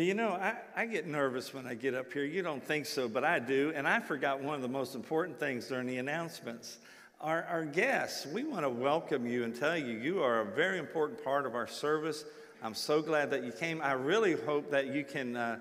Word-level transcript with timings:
Well, 0.00 0.06
you 0.06 0.14
know, 0.14 0.30
I, 0.30 0.54
I 0.74 0.86
get 0.86 1.06
nervous 1.06 1.52
when 1.52 1.66
I 1.66 1.74
get 1.74 1.92
up 1.94 2.10
here. 2.10 2.24
You 2.24 2.40
don't 2.40 2.64
think 2.64 2.86
so, 2.86 3.06
but 3.06 3.22
I 3.22 3.38
do. 3.38 3.70
And 3.76 3.86
I 3.86 4.00
forgot 4.00 4.40
one 4.40 4.54
of 4.54 4.62
the 4.62 4.68
most 4.68 4.94
important 4.94 5.38
things 5.38 5.66
during 5.66 5.86
the 5.86 5.98
announcements. 5.98 6.78
Our, 7.20 7.42
our 7.42 7.66
guests, 7.66 8.24
we 8.24 8.44
want 8.44 8.64
to 8.64 8.70
welcome 8.70 9.26
you 9.26 9.44
and 9.44 9.54
tell 9.54 9.76
you 9.76 9.98
you 9.98 10.22
are 10.22 10.40
a 10.40 10.44
very 10.46 10.78
important 10.78 11.22
part 11.22 11.44
of 11.44 11.54
our 11.54 11.66
service. 11.66 12.24
I'm 12.62 12.72
so 12.72 13.02
glad 13.02 13.30
that 13.32 13.44
you 13.44 13.52
came. 13.52 13.82
I 13.82 13.92
really 13.92 14.32
hope 14.32 14.70
that 14.70 14.86
you 14.86 15.04
can 15.04 15.36
uh, 15.36 15.58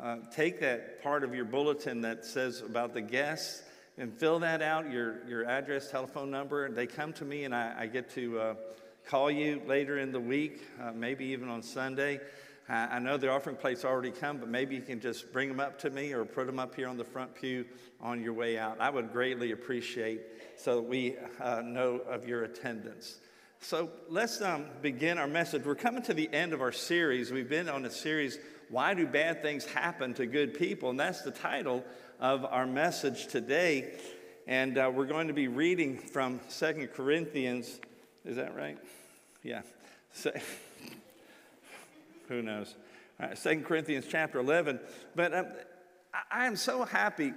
uh, 0.00 0.16
take 0.34 0.60
that 0.60 1.02
part 1.02 1.22
of 1.22 1.34
your 1.34 1.44
bulletin 1.44 2.00
that 2.00 2.24
says 2.24 2.62
about 2.62 2.94
the 2.94 3.02
guests 3.02 3.62
and 3.98 4.10
fill 4.10 4.38
that 4.38 4.62
out, 4.62 4.90
your, 4.90 5.22
your 5.28 5.44
address, 5.44 5.90
telephone 5.90 6.30
number. 6.30 6.70
They 6.70 6.86
come 6.86 7.12
to 7.12 7.26
me, 7.26 7.44
and 7.44 7.54
I, 7.54 7.74
I 7.80 7.86
get 7.88 8.08
to 8.14 8.40
uh, 8.40 8.54
call 9.06 9.30
you 9.30 9.60
later 9.66 9.98
in 9.98 10.12
the 10.12 10.20
week, 10.20 10.62
uh, 10.80 10.92
maybe 10.92 11.26
even 11.26 11.50
on 11.50 11.62
Sunday. 11.62 12.20
I 12.72 12.98
know 13.00 13.18
the 13.18 13.28
offering 13.28 13.56
plate's 13.56 13.84
already 13.84 14.10
come, 14.10 14.38
but 14.38 14.48
maybe 14.48 14.74
you 14.74 14.80
can 14.80 14.98
just 14.98 15.30
bring 15.30 15.48
them 15.48 15.60
up 15.60 15.78
to 15.80 15.90
me 15.90 16.14
or 16.14 16.24
put 16.24 16.46
them 16.46 16.58
up 16.58 16.74
here 16.74 16.88
on 16.88 16.96
the 16.96 17.04
front 17.04 17.34
pew 17.34 17.66
on 18.00 18.22
your 18.22 18.32
way 18.32 18.58
out. 18.58 18.80
I 18.80 18.88
would 18.88 19.12
greatly 19.12 19.52
appreciate 19.52 20.22
so 20.56 20.76
that 20.76 20.82
we 20.82 21.16
uh, 21.38 21.60
know 21.60 21.96
of 22.08 22.26
your 22.26 22.44
attendance. 22.44 23.18
So 23.60 23.90
let's 24.08 24.40
um, 24.40 24.64
begin 24.80 25.18
our 25.18 25.28
message. 25.28 25.66
We're 25.66 25.74
coming 25.74 26.02
to 26.04 26.14
the 26.14 26.32
end 26.32 26.54
of 26.54 26.62
our 26.62 26.72
series. 26.72 27.30
We've 27.30 27.48
been 27.48 27.68
on 27.68 27.84
a 27.84 27.90
series, 27.90 28.38
Why 28.70 28.94
Do 28.94 29.06
Bad 29.06 29.42
Things 29.42 29.66
Happen 29.66 30.14
to 30.14 30.24
Good 30.24 30.54
People? 30.54 30.88
And 30.88 30.98
that's 30.98 31.20
the 31.20 31.30
title 31.30 31.84
of 32.20 32.46
our 32.46 32.66
message 32.66 33.26
today. 33.26 33.92
And 34.46 34.78
uh, 34.78 34.90
we're 34.92 35.04
going 35.04 35.28
to 35.28 35.34
be 35.34 35.46
reading 35.46 35.98
from 35.98 36.40
Second 36.48 36.88
Corinthians. 36.88 37.78
Is 38.24 38.36
that 38.36 38.56
right? 38.56 38.78
Yeah. 39.42 39.60
So, 40.14 40.32
who 42.32 42.42
knows? 42.42 42.74
Right, 43.20 43.36
2 43.36 43.60
Corinthians 43.60 44.06
chapter 44.08 44.38
11. 44.38 44.80
But 45.14 45.34
um, 45.34 45.46
I 46.30 46.46
am 46.46 46.56
so 46.56 46.84
happy 46.84 47.34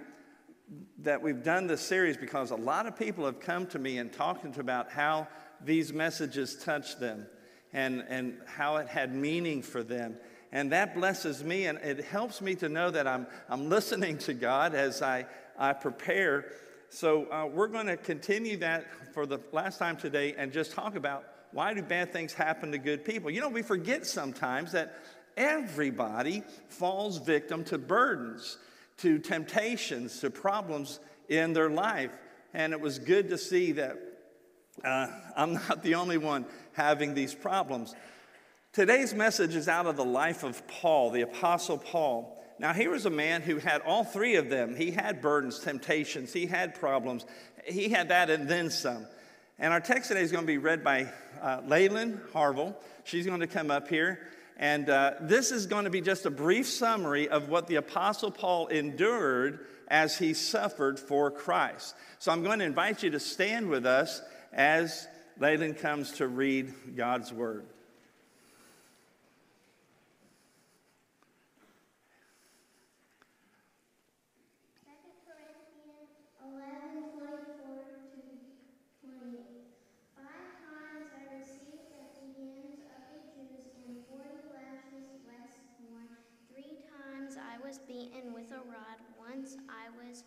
that 0.99 1.21
we've 1.21 1.43
done 1.43 1.67
this 1.67 1.81
series 1.81 2.15
because 2.15 2.51
a 2.51 2.55
lot 2.55 2.87
of 2.87 2.97
people 2.97 3.25
have 3.25 3.41
come 3.41 3.67
to 3.67 3.79
me 3.79 3.97
and 3.97 4.11
talked 4.11 4.57
about 4.57 4.89
how 4.89 5.27
these 5.63 5.91
messages 5.91 6.55
touched 6.55 6.99
them 6.99 7.27
and, 7.73 8.05
and 8.07 8.37
how 8.45 8.77
it 8.77 8.87
had 8.87 9.13
meaning 9.13 9.61
for 9.61 9.83
them. 9.83 10.15
And 10.53 10.71
that 10.71 10.95
blesses 10.95 11.43
me 11.43 11.65
and 11.65 11.77
it 11.79 12.05
helps 12.05 12.41
me 12.41 12.55
to 12.55 12.69
know 12.69 12.89
that 12.89 13.05
I'm, 13.05 13.27
I'm 13.49 13.67
listening 13.67 14.17
to 14.19 14.33
God 14.33 14.73
as 14.73 15.01
I, 15.01 15.25
I 15.59 15.73
prepare. 15.73 16.45
So 16.89 17.29
uh, 17.29 17.47
we're 17.47 17.67
going 17.67 17.87
to 17.87 17.97
continue 17.97 18.55
that 18.57 18.85
for 19.13 19.25
the 19.25 19.39
last 19.51 19.77
time 19.77 19.97
today 19.97 20.35
and 20.37 20.53
just 20.53 20.71
talk 20.71 20.95
about 20.95 21.25
why 21.55 21.73
do 21.73 21.81
bad 21.81 22.11
things 22.11 22.33
happen 22.33 22.73
to 22.73 22.77
good 22.77 23.05
people? 23.05 23.31
You 23.31 23.39
know, 23.39 23.47
we 23.47 23.61
forget 23.61 24.05
sometimes 24.05 24.73
that 24.73 25.01
everybody 25.37 26.43
falls 26.67 27.17
victim 27.17 27.63
to 27.63 27.77
burdens, 27.77 28.57
to 28.97 29.19
temptations, 29.19 30.19
to 30.19 30.29
problems 30.29 30.99
in 31.29 31.53
their 31.53 31.69
life. 31.69 32.11
And 32.53 32.73
it 32.73 32.81
was 32.81 32.99
good 32.99 33.29
to 33.29 33.37
see 33.37 33.71
that 33.71 33.97
uh, 34.83 35.07
I'm 35.37 35.53
not 35.53 35.81
the 35.81 35.95
only 35.95 36.17
one 36.17 36.45
having 36.73 37.13
these 37.13 37.33
problems. 37.33 37.95
Today's 38.73 39.13
message 39.13 39.55
is 39.55 39.69
out 39.69 39.85
of 39.85 39.95
the 39.95 40.03
life 40.03 40.43
of 40.43 40.67
Paul, 40.67 41.11
the 41.11 41.21
Apostle 41.21 41.77
Paul. 41.77 42.37
Now, 42.59 42.73
here 42.73 42.91
was 42.91 43.05
a 43.05 43.09
man 43.09 43.41
who 43.41 43.59
had 43.59 43.79
all 43.79 44.03
three 44.03 44.35
of 44.35 44.49
them. 44.49 44.75
He 44.75 44.91
had 44.91 45.21
burdens, 45.21 45.59
temptations, 45.59 46.33
he 46.33 46.47
had 46.47 46.77
problems, 46.77 47.25
he 47.63 47.87
had 47.87 48.09
that 48.09 48.29
and 48.29 48.49
then 48.49 48.69
some. 48.69 49.07
And 49.57 49.71
our 49.71 49.79
text 49.79 50.09
today 50.09 50.21
is 50.21 50.33
going 50.33 50.43
to 50.43 50.47
be 50.47 50.57
read 50.57 50.83
by 50.83 51.09
uh, 51.41 51.61
Leyland 51.65 52.19
Harville. 52.33 52.75
She's 53.05 53.25
going 53.25 53.39
to 53.39 53.47
come 53.47 53.71
up 53.71 53.87
here. 53.87 54.19
And 54.57 54.89
uh, 54.89 55.13
this 55.21 55.51
is 55.51 55.65
going 55.65 55.85
to 55.85 55.89
be 55.89 56.01
just 56.01 56.25
a 56.25 56.29
brief 56.29 56.67
summary 56.67 57.29
of 57.29 57.47
what 57.47 57.67
the 57.67 57.75
Apostle 57.75 58.31
Paul 58.31 58.67
endured 58.67 59.65
as 59.87 60.17
he 60.17 60.33
suffered 60.33 60.99
for 60.99 61.31
Christ. 61.31 61.95
So 62.19 62.33
I'm 62.33 62.43
going 62.43 62.59
to 62.59 62.65
invite 62.65 63.01
you 63.01 63.11
to 63.11 63.19
stand 63.19 63.69
with 63.69 63.85
us 63.85 64.21
as 64.51 65.07
Leyland 65.39 65.77
comes 65.77 66.11
to 66.13 66.27
read 66.27 66.73
God's 66.97 67.31
Word. 67.31 67.65
Beaten 88.05 88.33
with 88.33 88.51
a 88.51 88.55
rod. 88.55 88.99
Once 89.17 89.57
I 89.69 89.89
was 90.05 90.23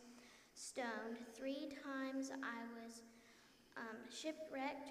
stoned. 0.55 1.19
Three 1.35 1.69
times 1.85 2.31
I 2.43 2.83
was 2.83 3.03
um, 3.77 3.97
shipwrecked. 4.11 4.91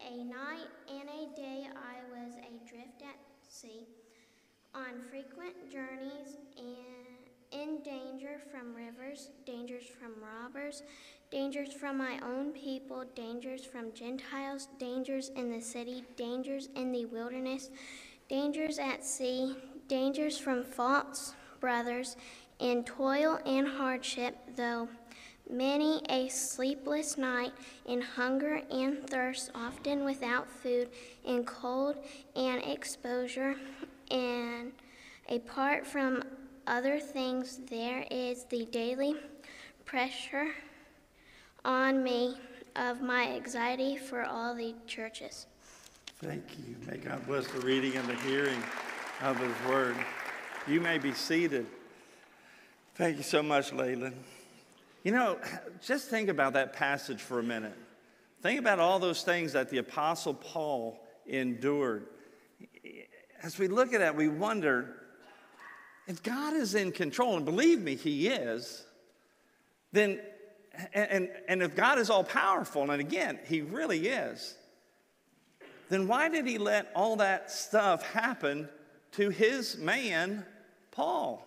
A 0.00 0.24
night 0.24 0.68
and 0.88 1.08
a 1.08 1.36
day 1.36 1.66
I 1.74 1.96
was 2.12 2.34
adrift 2.34 3.02
at 3.02 3.18
sea, 3.48 3.88
on 4.72 5.02
frequent 5.10 5.54
journeys 5.72 6.36
and 6.56 7.16
in 7.50 7.82
danger 7.82 8.40
from 8.52 8.74
rivers, 8.76 9.30
dangers 9.44 9.84
from 9.84 10.12
robbers, 10.22 10.84
dangers 11.32 11.72
from 11.72 11.98
my 11.98 12.20
own 12.22 12.52
people, 12.52 13.04
dangers 13.16 13.64
from 13.64 13.92
Gentiles, 13.92 14.68
dangers 14.78 15.30
in 15.30 15.50
the 15.50 15.60
city, 15.60 16.04
dangers 16.16 16.68
in 16.76 16.92
the 16.92 17.06
wilderness, 17.06 17.70
dangers 18.28 18.78
at 18.78 19.04
sea, 19.04 19.56
dangers 19.88 20.38
from 20.38 20.62
false 20.62 21.34
brothers, 21.60 22.16
in 22.58 22.84
toil 22.84 23.38
and 23.46 23.66
hardship, 23.66 24.36
though 24.56 24.88
many 25.50 26.02
a 26.08 26.28
sleepless 26.28 27.16
night, 27.16 27.52
in 27.86 28.00
hunger 28.00 28.60
and 28.70 29.08
thirst, 29.08 29.50
often 29.54 30.04
without 30.04 30.50
food, 30.50 30.88
in 31.24 31.44
cold 31.44 31.96
and 32.36 32.62
exposure, 32.64 33.54
and 34.10 34.72
apart 35.28 35.86
from 35.86 36.22
other 36.66 36.98
things, 36.98 37.60
there 37.68 38.04
is 38.10 38.44
the 38.44 38.66
daily 38.66 39.14
pressure 39.84 40.52
on 41.64 42.02
me 42.02 42.36
of 42.76 43.00
my 43.00 43.26
anxiety 43.28 43.96
for 43.96 44.24
all 44.24 44.54
the 44.54 44.74
churches. 44.86 45.46
Thank 46.20 46.44
you. 46.58 46.76
May 46.86 46.98
God 46.98 47.26
bless 47.26 47.46
the 47.48 47.60
reading 47.60 47.96
and 47.96 48.08
the 48.08 48.16
hearing 48.16 48.60
of 49.22 49.38
His 49.38 49.68
word. 49.68 49.96
You 50.66 50.80
may 50.80 50.98
be 50.98 51.12
seated. 51.12 51.66
Thank 52.94 53.16
you 53.16 53.22
so 53.22 53.42
much, 53.42 53.72
Leyland. 53.72 54.16
You 55.02 55.12
know, 55.12 55.38
just 55.86 56.08
think 56.08 56.28
about 56.28 56.52
that 56.54 56.72
passage 56.72 57.20
for 57.20 57.38
a 57.38 57.42
minute. 57.42 57.76
Think 58.42 58.60
about 58.60 58.78
all 58.78 58.98
those 58.98 59.22
things 59.22 59.52
that 59.54 59.70
the 59.70 59.78
Apostle 59.78 60.34
Paul 60.34 61.00
endured. 61.26 62.06
As 63.42 63.58
we 63.58 63.68
look 63.68 63.94
at 63.94 64.00
that, 64.00 64.14
we 64.16 64.28
wonder 64.28 64.96
if 66.06 66.22
God 66.22 66.54
is 66.54 66.74
in 66.74 66.92
control, 66.92 67.36
and 67.36 67.44
believe 67.44 67.80
me, 67.80 67.94
He 67.94 68.28
is, 68.28 68.84
then, 69.92 70.20
and, 70.92 71.30
and 71.48 71.62
if 71.62 71.74
God 71.74 71.98
is 71.98 72.10
all 72.10 72.24
powerful, 72.24 72.90
and 72.90 73.00
again, 73.00 73.38
He 73.46 73.62
really 73.62 74.08
is, 74.08 74.54
then 75.88 76.08
why 76.08 76.28
did 76.28 76.46
He 76.46 76.58
let 76.58 76.90
all 76.94 77.16
that 77.16 77.50
stuff 77.50 78.02
happen 78.02 78.68
to 79.12 79.30
His 79.30 79.78
man, 79.78 80.44
Paul. 80.90 81.44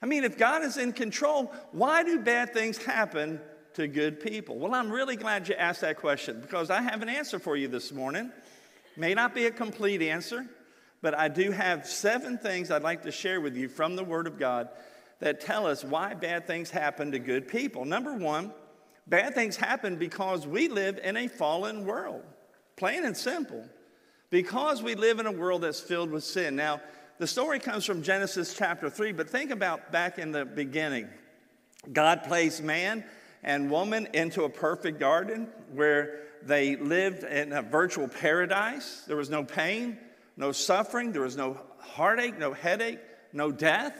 I 0.00 0.06
mean, 0.06 0.24
if 0.24 0.38
God 0.38 0.62
is 0.62 0.76
in 0.76 0.92
control, 0.92 1.52
why 1.72 2.04
do 2.04 2.20
bad 2.20 2.52
things 2.52 2.78
happen 2.78 3.40
to 3.74 3.88
good 3.88 4.20
people? 4.20 4.58
Well, 4.58 4.74
I'm 4.74 4.90
really 4.90 5.16
glad 5.16 5.48
you 5.48 5.54
asked 5.54 5.80
that 5.80 5.96
question 5.96 6.40
because 6.40 6.70
I 6.70 6.82
have 6.82 7.02
an 7.02 7.08
answer 7.08 7.38
for 7.38 7.56
you 7.56 7.68
this 7.68 7.92
morning. 7.92 8.30
May 8.96 9.14
not 9.14 9.34
be 9.34 9.46
a 9.46 9.50
complete 9.50 10.02
answer, 10.02 10.46
but 11.02 11.16
I 11.16 11.28
do 11.28 11.50
have 11.50 11.86
seven 11.86 12.38
things 12.38 12.70
I'd 12.70 12.82
like 12.82 13.02
to 13.02 13.12
share 13.12 13.40
with 13.40 13.56
you 13.56 13.68
from 13.68 13.96
the 13.96 14.04
Word 14.04 14.26
of 14.26 14.38
God 14.38 14.68
that 15.20 15.40
tell 15.40 15.66
us 15.66 15.84
why 15.84 16.14
bad 16.14 16.46
things 16.46 16.70
happen 16.70 17.12
to 17.12 17.18
good 17.18 17.48
people. 17.48 17.84
Number 17.84 18.14
one, 18.14 18.52
bad 19.06 19.34
things 19.34 19.56
happen 19.56 19.96
because 19.96 20.46
we 20.46 20.68
live 20.68 20.98
in 21.02 21.16
a 21.16 21.28
fallen 21.28 21.84
world, 21.84 22.22
plain 22.76 23.04
and 23.04 23.16
simple. 23.16 23.64
Because 24.30 24.82
we 24.82 24.94
live 24.94 25.20
in 25.20 25.26
a 25.26 25.32
world 25.32 25.62
that's 25.62 25.80
filled 25.80 26.10
with 26.10 26.24
sin. 26.24 26.54
Now, 26.54 26.80
the 27.18 27.26
story 27.26 27.58
comes 27.58 27.84
from 27.84 28.02
Genesis 28.02 28.54
chapter 28.54 28.90
3, 28.90 29.12
but 29.12 29.28
think 29.28 29.50
about 29.50 29.90
back 29.90 30.18
in 30.18 30.32
the 30.32 30.44
beginning. 30.44 31.08
God 31.92 32.24
placed 32.24 32.62
man 32.62 33.04
and 33.42 33.70
woman 33.70 34.08
into 34.12 34.44
a 34.44 34.50
perfect 34.50 35.00
garden 35.00 35.48
where 35.72 36.20
they 36.42 36.76
lived 36.76 37.24
in 37.24 37.52
a 37.52 37.62
virtual 37.62 38.06
paradise. 38.06 39.04
There 39.06 39.16
was 39.16 39.30
no 39.30 39.44
pain, 39.44 39.98
no 40.36 40.52
suffering, 40.52 41.12
there 41.12 41.22
was 41.22 41.36
no 41.36 41.58
heartache, 41.78 42.38
no 42.38 42.52
headache, 42.52 43.00
no 43.32 43.50
death. 43.50 43.96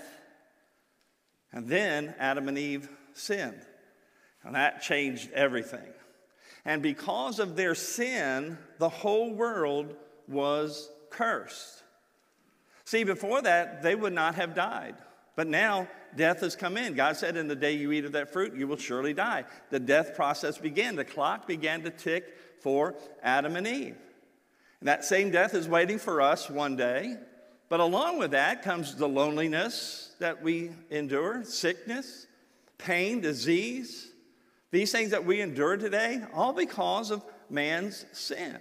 And 1.52 1.66
then 1.66 2.14
Adam 2.18 2.48
and 2.48 2.58
Eve 2.58 2.88
sinned, 3.14 3.62
and 4.44 4.54
that 4.54 4.82
changed 4.82 5.32
everything. 5.32 5.92
And 6.64 6.82
because 6.82 7.38
of 7.38 7.56
their 7.56 7.74
sin, 7.74 8.58
the 8.78 8.90
whole 8.90 9.32
world 9.32 9.96
was 10.28 10.90
cursed. 11.10 11.82
See, 12.84 13.04
before 13.04 13.42
that, 13.42 13.82
they 13.82 13.94
would 13.94 14.12
not 14.12 14.34
have 14.36 14.54
died. 14.54 14.94
But 15.36 15.46
now 15.46 15.88
death 16.16 16.40
has 16.40 16.56
come 16.56 16.76
in. 16.76 16.94
God 16.94 17.16
said, 17.16 17.36
In 17.36 17.48
the 17.48 17.54
day 17.54 17.74
you 17.74 17.92
eat 17.92 18.04
of 18.04 18.12
that 18.12 18.32
fruit, 18.32 18.56
you 18.56 18.66
will 18.66 18.76
surely 18.76 19.14
die. 19.14 19.44
The 19.70 19.78
death 19.78 20.14
process 20.16 20.58
began. 20.58 20.96
The 20.96 21.04
clock 21.04 21.46
began 21.46 21.82
to 21.82 21.90
tick 21.90 22.36
for 22.60 22.94
Adam 23.22 23.56
and 23.56 23.66
Eve. 23.66 23.96
And 24.80 24.88
that 24.88 25.04
same 25.04 25.30
death 25.30 25.54
is 25.54 25.68
waiting 25.68 25.98
for 25.98 26.20
us 26.20 26.50
one 26.50 26.76
day. 26.76 27.16
But 27.68 27.80
along 27.80 28.18
with 28.18 28.30
that 28.30 28.62
comes 28.62 28.94
the 28.96 29.08
loneliness 29.08 30.14
that 30.18 30.42
we 30.42 30.70
endure, 30.90 31.44
sickness, 31.44 32.26
pain, 32.78 33.20
disease. 33.20 34.10
These 34.70 34.92
things 34.92 35.10
that 35.10 35.24
we 35.24 35.40
endure 35.40 35.76
today, 35.76 36.22
all 36.32 36.52
because 36.52 37.10
of 37.10 37.24
man's 37.50 38.06
sin. 38.12 38.58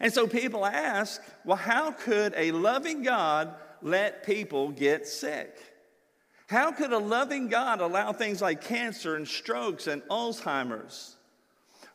And 0.00 0.12
so 0.12 0.26
people 0.26 0.64
ask, 0.66 1.22
well, 1.44 1.56
how 1.56 1.90
could 1.90 2.34
a 2.36 2.52
loving 2.52 3.02
God 3.02 3.54
let 3.82 4.24
people 4.24 4.70
get 4.70 5.06
sick? 5.06 5.56
How 6.48 6.70
could 6.70 6.92
a 6.92 6.98
loving 6.98 7.48
God 7.48 7.80
allow 7.80 8.12
things 8.12 8.40
like 8.40 8.62
cancer 8.62 9.16
and 9.16 9.26
strokes 9.26 9.86
and 9.86 10.02
Alzheimer's? 10.02 11.16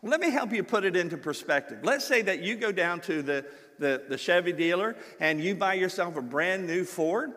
Let 0.03 0.19
me 0.19 0.31
help 0.31 0.51
you 0.51 0.63
put 0.63 0.83
it 0.83 0.95
into 0.95 1.15
perspective. 1.15 1.79
Let's 1.83 2.05
say 2.05 2.23
that 2.23 2.41
you 2.41 2.55
go 2.55 2.71
down 2.71 3.01
to 3.01 3.21
the, 3.21 3.45
the, 3.77 4.03
the 4.09 4.17
Chevy 4.17 4.51
dealer 4.51 4.95
and 5.19 5.39
you 5.39 5.53
buy 5.53 5.75
yourself 5.75 6.15
a 6.17 6.21
brand 6.21 6.65
new 6.65 6.83
Ford. 6.83 7.33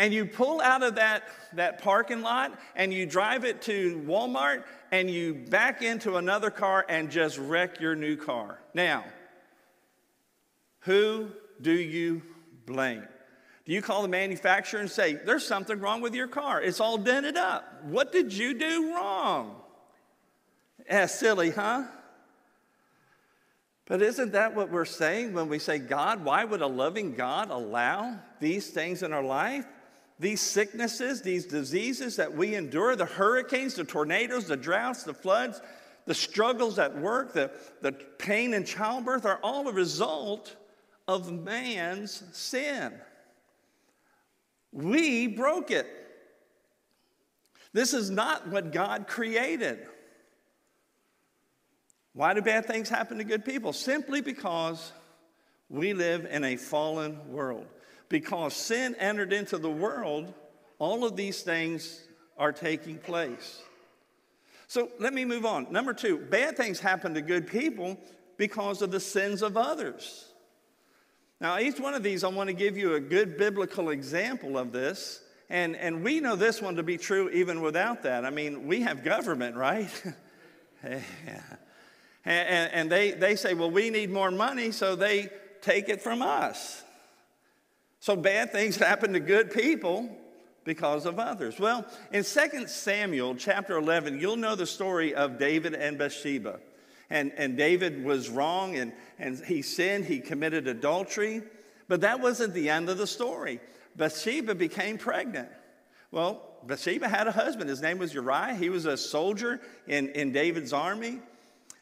And 0.00 0.14
you 0.14 0.24
pull 0.24 0.62
out 0.62 0.82
of 0.82 0.94
that, 0.94 1.24
that 1.52 1.82
parking 1.82 2.22
lot 2.22 2.58
and 2.74 2.90
you 2.90 3.04
drive 3.04 3.44
it 3.44 3.60
to 3.60 4.02
Walmart 4.06 4.64
and 4.90 5.10
you 5.10 5.34
back 5.34 5.82
into 5.82 6.16
another 6.16 6.48
car 6.48 6.86
and 6.88 7.10
just 7.10 7.36
wreck 7.36 7.82
your 7.82 7.94
new 7.94 8.16
car. 8.16 8.58
Now, 8.72 9.04
who 10.80 11.28
do 11.60 11.72
you 11.72 12.22
blame? 12.64 13.06
Do 13.66 13.72
you 13.72 13.82
call 13.82 14.00
the 14.00 14.08
manufacturer 14.08 14.80
and 14.80 14.90
say, 14.90 15.12
There's 15.12 15.46
something 15.46 15.78
wrong 15.78 16.00
with 16.00 16.14
your 16.14 16.28
car? 16.28 16.62
It's 16.62 16.80
all 16.80 16.96
dented 16.96 17.36
up. 17.36 17.84
What 17.84 18.10
did 18.10 18.32
you 18.32 18.58
do 18.58 18.94
wrong? 18.94 19.54
Yeah, 20.86 21.04
silly, 21.06 21.50
huh? 21.50 21.84
But 23.84 24.00
isn't 24.00 24.32
that 24.32 24.54
what 24.56 24.70
we're 24.70 24.86
saying 24.86 25.34
when 25.34 25.50
we 25.50 25.58
say, 25.58 25.78
God, 25.78 26.24
why 26.24 26.42
would 26.42 26.62
a 26.62 26.66
loving 26.66 27.16
God 27.16 27.50
allow 27.50 28.18
these 28.40 28.70
things 28.70 29.02
in 29.02 29.12
our 29.12 29.22
life? 29.22 29.66
These 30.20 30.42
sicknesses, 30.42 31.22
these 31.22 31.46
diseases 31.46 32.16
that 32.16 32.36
we 32.36 32.54
endure, 32.54 32.94
the 32.94 33.06
hurricanes, 33.06 33.74
the 33.74 33.84
tornadoes, 33.84 34.44
the 34.44 34.56
droughts, 34.56 35.02
the 35.02 35.14
floods, 35.14 35.62
the 36.04 36.12
struggles 36.12 36.78
at 36.78 36.94
work, 36.98 37.32
the, 37.32 37.50
the 37.80 37.92
pain 37.92 38.52
in 38.52 38.66
childbirth 38.66 39.24
are 39.24 39.40
all 39.42 39.66
a 39.66 39.72
result 39.72 40.56
of 41.08 41.32
man's 41.32 42.22
sin. 42.32 42.92
We 44.72 45.26
broke 45.26 45.70
it. 45.70 45.86
This 47.72 47.94
is 47.94 48.10
not 48.10 48.46
what 48.48 48.72
God 48.72 49.06
created. 49.08 49.86
Why 52.12 52.34
do 52.34 52.42
bad 52.42 52.66
things 52.66 52.90
happen 52.90 53.16
to 53.18 53.24
good 53.24 53.44
people? 53.44 53.72
Simply 53.72 54.20
because 54.20 54.92
we 55.70 55.94
live 55.94 56.26
in 56.26 56.44
a 56.44 56.56
fallen 56.56 57.32
world. 57.32 57.66
Because 58.10 58.52
sin 58.52 58.94
entered 58.96 59.32
into 59.32 59.56
the 59.56 59.70
world, 59.70 60.34
all 60.78 61.04
of 61.04 61.16
these 61.16 61.40
things 61.40 62.02
are 62.36 62.52
taking 62.52 62.98
place. 62.98 63.62
So 64.66 64.90
let 64.98 65.14
me 65.14 65.24
move 65.24 65.46
on. 65.46 65.72
Number 65.72 65.94
two, 65.94 66.18
bad 66.18 66.56
things 66.56 66.80
happen 66.80 67.14
to 67.14 67.22
good 67.22 67.46
people 67.46 67.98
because 68.36 68.82
of 68.82 68.90
the 68.90 69.00
sins 69.00 69.42
of 69.42 69.56
others. 69.56 70.26
Now, 71.40 71.58
each 71.58 71.80
one 71.80 71.94
of 71.94 72.02
these, 72.02 72.22
I 72.22 72.28
want 72.28 72.48
to 72.48 72.54
give 72.54 72.76
you 72.76 72.94
a 72.94 73.00
good 73.00 73.38
biblical 73.38 73.90
example 73.90 74.58
of 74.58 74.72
this. 74.72 75.22
And, 75.48 75.74
and 75.76 76.04
we 76.04 76.20
know 76.20 76.36
this 76.36 76.60
one 76.60 76.76
to 76.76 76.82
be 76.82 76.98
true 76.98 77.30
even 77.30 77.62
without 77.62 78.02
that. 78.02 78.24
I 78.24 78.30
mean, 78.30 78.66
we 78.66 78.82
have 78.82 79.02
government, 79.02 79.56
right? 79.56 79.90
yeah. 80.84 81.00
And, 82.24 82.72
and 82.72 82.92
they, 82.92 83.12
they 83.12 83.36
say, 83.36 83.54
well, 83.54 83.70
we 83.70 83.90
need 83.90 84.10
more 84.10 84.30
money, 84.30 84.70
so 84.70 84.94
they 84.94 85.30
take 85.62 85.88
it 85.88 86.02
from 86.02 86.22
us. 86.22 86.82
So 88.00 88.16
bad 88.16 88.50
things 88.50 88.76
happen 88.76 89.12
to 89.12 89.20
good 89.20 89.52
people 89.52 90.08
because 90.64 91.06
of 91.06 91.18
others. 91.18 91.58
Well, 91.58 91.86
in 92.12 92.24
2 92.24 92.66
Samuel 92.66 93.34
chapter 93.36 93.76
11, 93.76 94.20
you'll 94.20 94.36
know 94.36 94.54
the 94.54 94.66
story 94.66 95.14
of 95.14 95.38
David 95.38 95.74
and 95.74 95.96
Bathsheba 95.98 96.60
and, 97.10 97.32
and 97.36 97.56
David 97.56 98.04
was 98.04 98.30
wrong 98.30 98.76
and, 98.76 98.92
and 99.18 99.38
he 99.44 99.62
sinned, 99.62 100.04
he 100.04 100.20
committed 100.20 100.68
adultery. 100.68 101.42
But 101.88 102.02
that 102.02 102.20
wasn't 102.20 102.54
the 102.54 102.70
end 102.70 102.88
of 102.88 102.98
the 102.98 103.06
story. 103.06 103.60
Bathsheba 103.96 104.54
became 104.54 104.96
pregnant. 104.96 105.48
Well, 106.12 106.40
Bathsheba 106.64 107.08
had 107.08 107.26
a 107.26 107.32
husband. 107.32 107.68
His 107.68 107.82
name 107.82 107.98
was 107.98 108.14
Uriah. 108.14 108.54
He 108.54 108.68
was 108.68 108.86
a 108.86 108.96
soldier 108.96 109.60
in, 109.88 110.10
in 110.10 110.32
David's 110.32 110.72
army. 110.72 111.18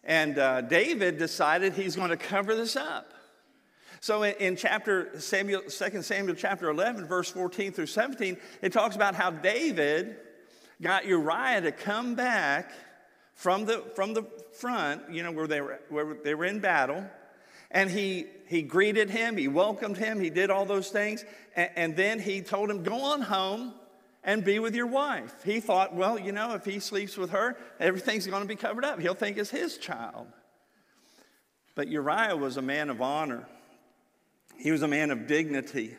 And 0.03 0.39
uh, 0.39 0.63
David 0.63 1.19
decided 1.19 1.75
he's 1.75 1.95
going 1.95 2.09
to 2.09 2.17
cover 2.17 2.55
this 2.55 2.75
up. 2.75 3.13
So 4.01 4.23
in, 4.23 4.35
in 4.37 4.57
chapter 4.57 5.19
Samuel, 5.21 5.63
2 5.63 6.03
Samuel 6.03 6.35
chapter 6.35 6.71
11, 6.71 7.07
verse 7.07 7.31
14 7.31 7.73
through 7.73 7.87
17, 7.87 8.37
it 8.63 8.73
talks 8.73 8.97
about 8.97 9.15
how 9.15 9.31
David 9.31 10.17
got 10.81 11.07
Uriah 11.07 11.61
to 11.63 11.73
come 11.73 12.15
back 12.15 12.71
from 13.35 13.65
the, 13.65 13.85
from 13.95 14.15
the 14.15 14.25
front, 14.53 15.11
you 15.11 15.23
know, 15.23 15.33
where 15.33 15.47
they 15.47 15.61
were, 15.61 15.81
where 15.89 16.15
they 16.25 16.35
were 16.35 16.45
in 16.45 16.61
battle. 16.61 17.05
And 17.71 17.91
he, 17.91 18.27
he 18.47 18.63
greeted 18.63 19.11
him, 19.11 19.37
he 19.37 19.49
welcomed 19.49 19.99
him, 19.99 20.21
he 20.21 20.31
did 20.31 20.51
all 20.51 20.65
those 20.65 20.91
things. 20.91 21.25
And, 21.55 21.71
and 21.77 21.97
then 21.97 22.19
he 22.19 22.41
told 22.41 22.71
him, 22.71 22.83
Go 22.83 23.01
on 23.01 23.21
home 23.21 23.75
and 24.25 24.45
be 24.45 24.59
with 24.59 24.75
your 24.75 24.87
wife. 24.87 25.43
He 25.45 25.61
thought, 25.61 25.95
well, 25.95 26.19
you 26.19 26.33
know, 26.33 26.55
if 26.55 26.65
he 26.65 26.81
sleeps 26.81 27.17
with 27.17 27.31
her, 27.31 27.57
everything's 27.79 28.27
going 28.27 28.43
to 28.43 28.49
be 28.49 28.57
covered 28.57 28.85
up. 28.85 29.01
He'll 29.01 29.15
think 29.15 29.39
it's 29.39 29.51
his 29.51 29.79
child. 29.79 30.27
But 31.75 31.89
Uriah 31.89 32.37
was 32.37 32.57
a 32.57 32.63
man 32.63 32.91
of 32.91 33.01
honor, 33.01 33.47
he 34.59 34.73
was 34.73 34.83
a 34.83 34.89
man 34.89 35.11
of 35.11 35.27
dignity. 35.27 35.97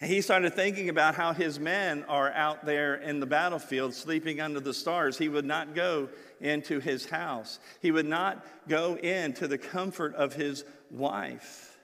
And 0.00 0.10
he 0.10 0.20
started 0.20 0.54
thinking 0.54 0.88
about 0.88 1.14
how 1.14 1.32
his 1.32 1.58
men 1.58 2.04
are 2.04 2.30
out 2.32 2.66
there 2.66 2.96
in 2.96 3.20
the 3.20 3.26
battlefield 3.26 3.94
sleeping 3.94 4.40
under 4.40 4.60
the 4.60 4.74
stars. 4.74 5.16
He 5.16 5.28
would 5.28 5.44
not 5.44 5.74
go 5.74 6.08
into 6.40 6.80
his 6.80 7.08
house, 7.08 7.58
he 7.80 7.90
would 7.90 8.06
not 8.06 8.44
go 8.68 8.96
into 8.96 9.46
the 9.46 9.58
comfort 9.58 10.14
of 10.14 10.34
his 10.34 10.64
wife. 10.90 11.78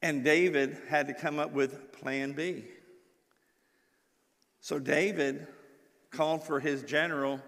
And 0.00 0.22
David 0.22 0.76
had 0.88 1.08
to 1.08 1.14
come 1.14 1.38
up 1.38 1.52
with 1.52 1.92
plan 1.92 2.32
B. 2.32 2.64
So 4.60 4.78
David 4.78 5.46
called 6.10 6.44
for 6.44 6.60
his 6.60 6.82
general 6.82 7.40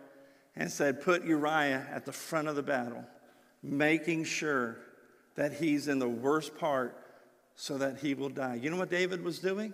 and 0.54 0.70
said, 0.70 1.02
Put 1.02 1.24
Uriah 1.24 1.86
at 1.90 2.06
the 2.06 2.12
front 2.12 2.48
of 2.48 2.56
the 2.56 2.62
battle, 2.62 3.04
making 3.62 4.24
sure 4.24 4.78
that 5.36 5.54
he's 5.54 5.88
in 5.88 5.98
the 5.98 6.08
worst 6.08 6.56
part 6.58 6.96
so 7.54 7.78
that 7.78 7.98
he 7.98 8.14
will 8.14 8.28
die. 8.28 8.56
You 8.56 8.70
know 8.70 8.76
what 8.76 8.90
David 8.90 9.22
was 9.22 9.38
doing? 9.38 9.72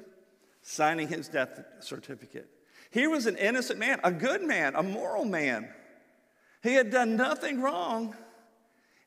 Signing 0.62 1.08
his 1.08 1.28
death 1.28 1.60
certificate. 1.80 2.48
Here 2.90 3.08
was 3.08 3.26
an 3.26 3.36
innocent 3.36 3.78
man, 3.78 4.00
a 4.04 4.12
good 4.12 4.42
man, 4.42 4.74
a 4.74 4.82
moral 4.82 5.24
man. 5.24 5.68
He 6.62 6.74
had 6.74 6.90
done 6.90 7.16
nothing 7.16 7.60
wrong, 7.60 8.14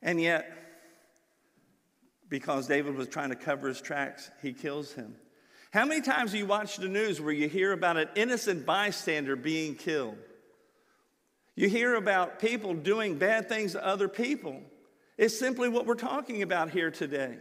and 0.02 0.20
yet, 0.20 0.52
because 2.28 2.66
David 2.66 2.96
was 2.96 3.08
trying 3.08 3.30
to 3.30 3.36
cover 3.36 3.68
his 3.68 3.80
tracks, 3.80 4.30
he 4.42 4.52
kills 4.52 4.92
him. 4.92 5.14
How 5.70 5.84
many 5.84 6.00
times 6.00 6.32
do 6.32 6.38
you 6.38 6.46
watch 6.46 6.76
the 6.76 6.88
news 6.88 7.20
where 7.20 7.32
you 7.32 7.48
hear 7.48 7.72
about 7.72 7.96
an 7.96 8.08
innocent 8.14 8.66
bystander 8.66 9.36
being 9.36 9.74
killed? 9.74 10.16
You 11.54 11.68
hear 11.68 11.94
about 11.94 12.38
people 12.38 12.74
doing 12.74 13.16
bad 13.16 13.48
things 13.48 13.72
to 13.72 13.86
other 13.86 14.08
people. 14.08 14.60
It's 15.18 15.38
simply 15.38 15.68
what 15.68 15.86
we're 15.86 15.94
talking 15.94 16.42
about 16.42 16.70
here 16.70 16.90
today. 16.90 17.38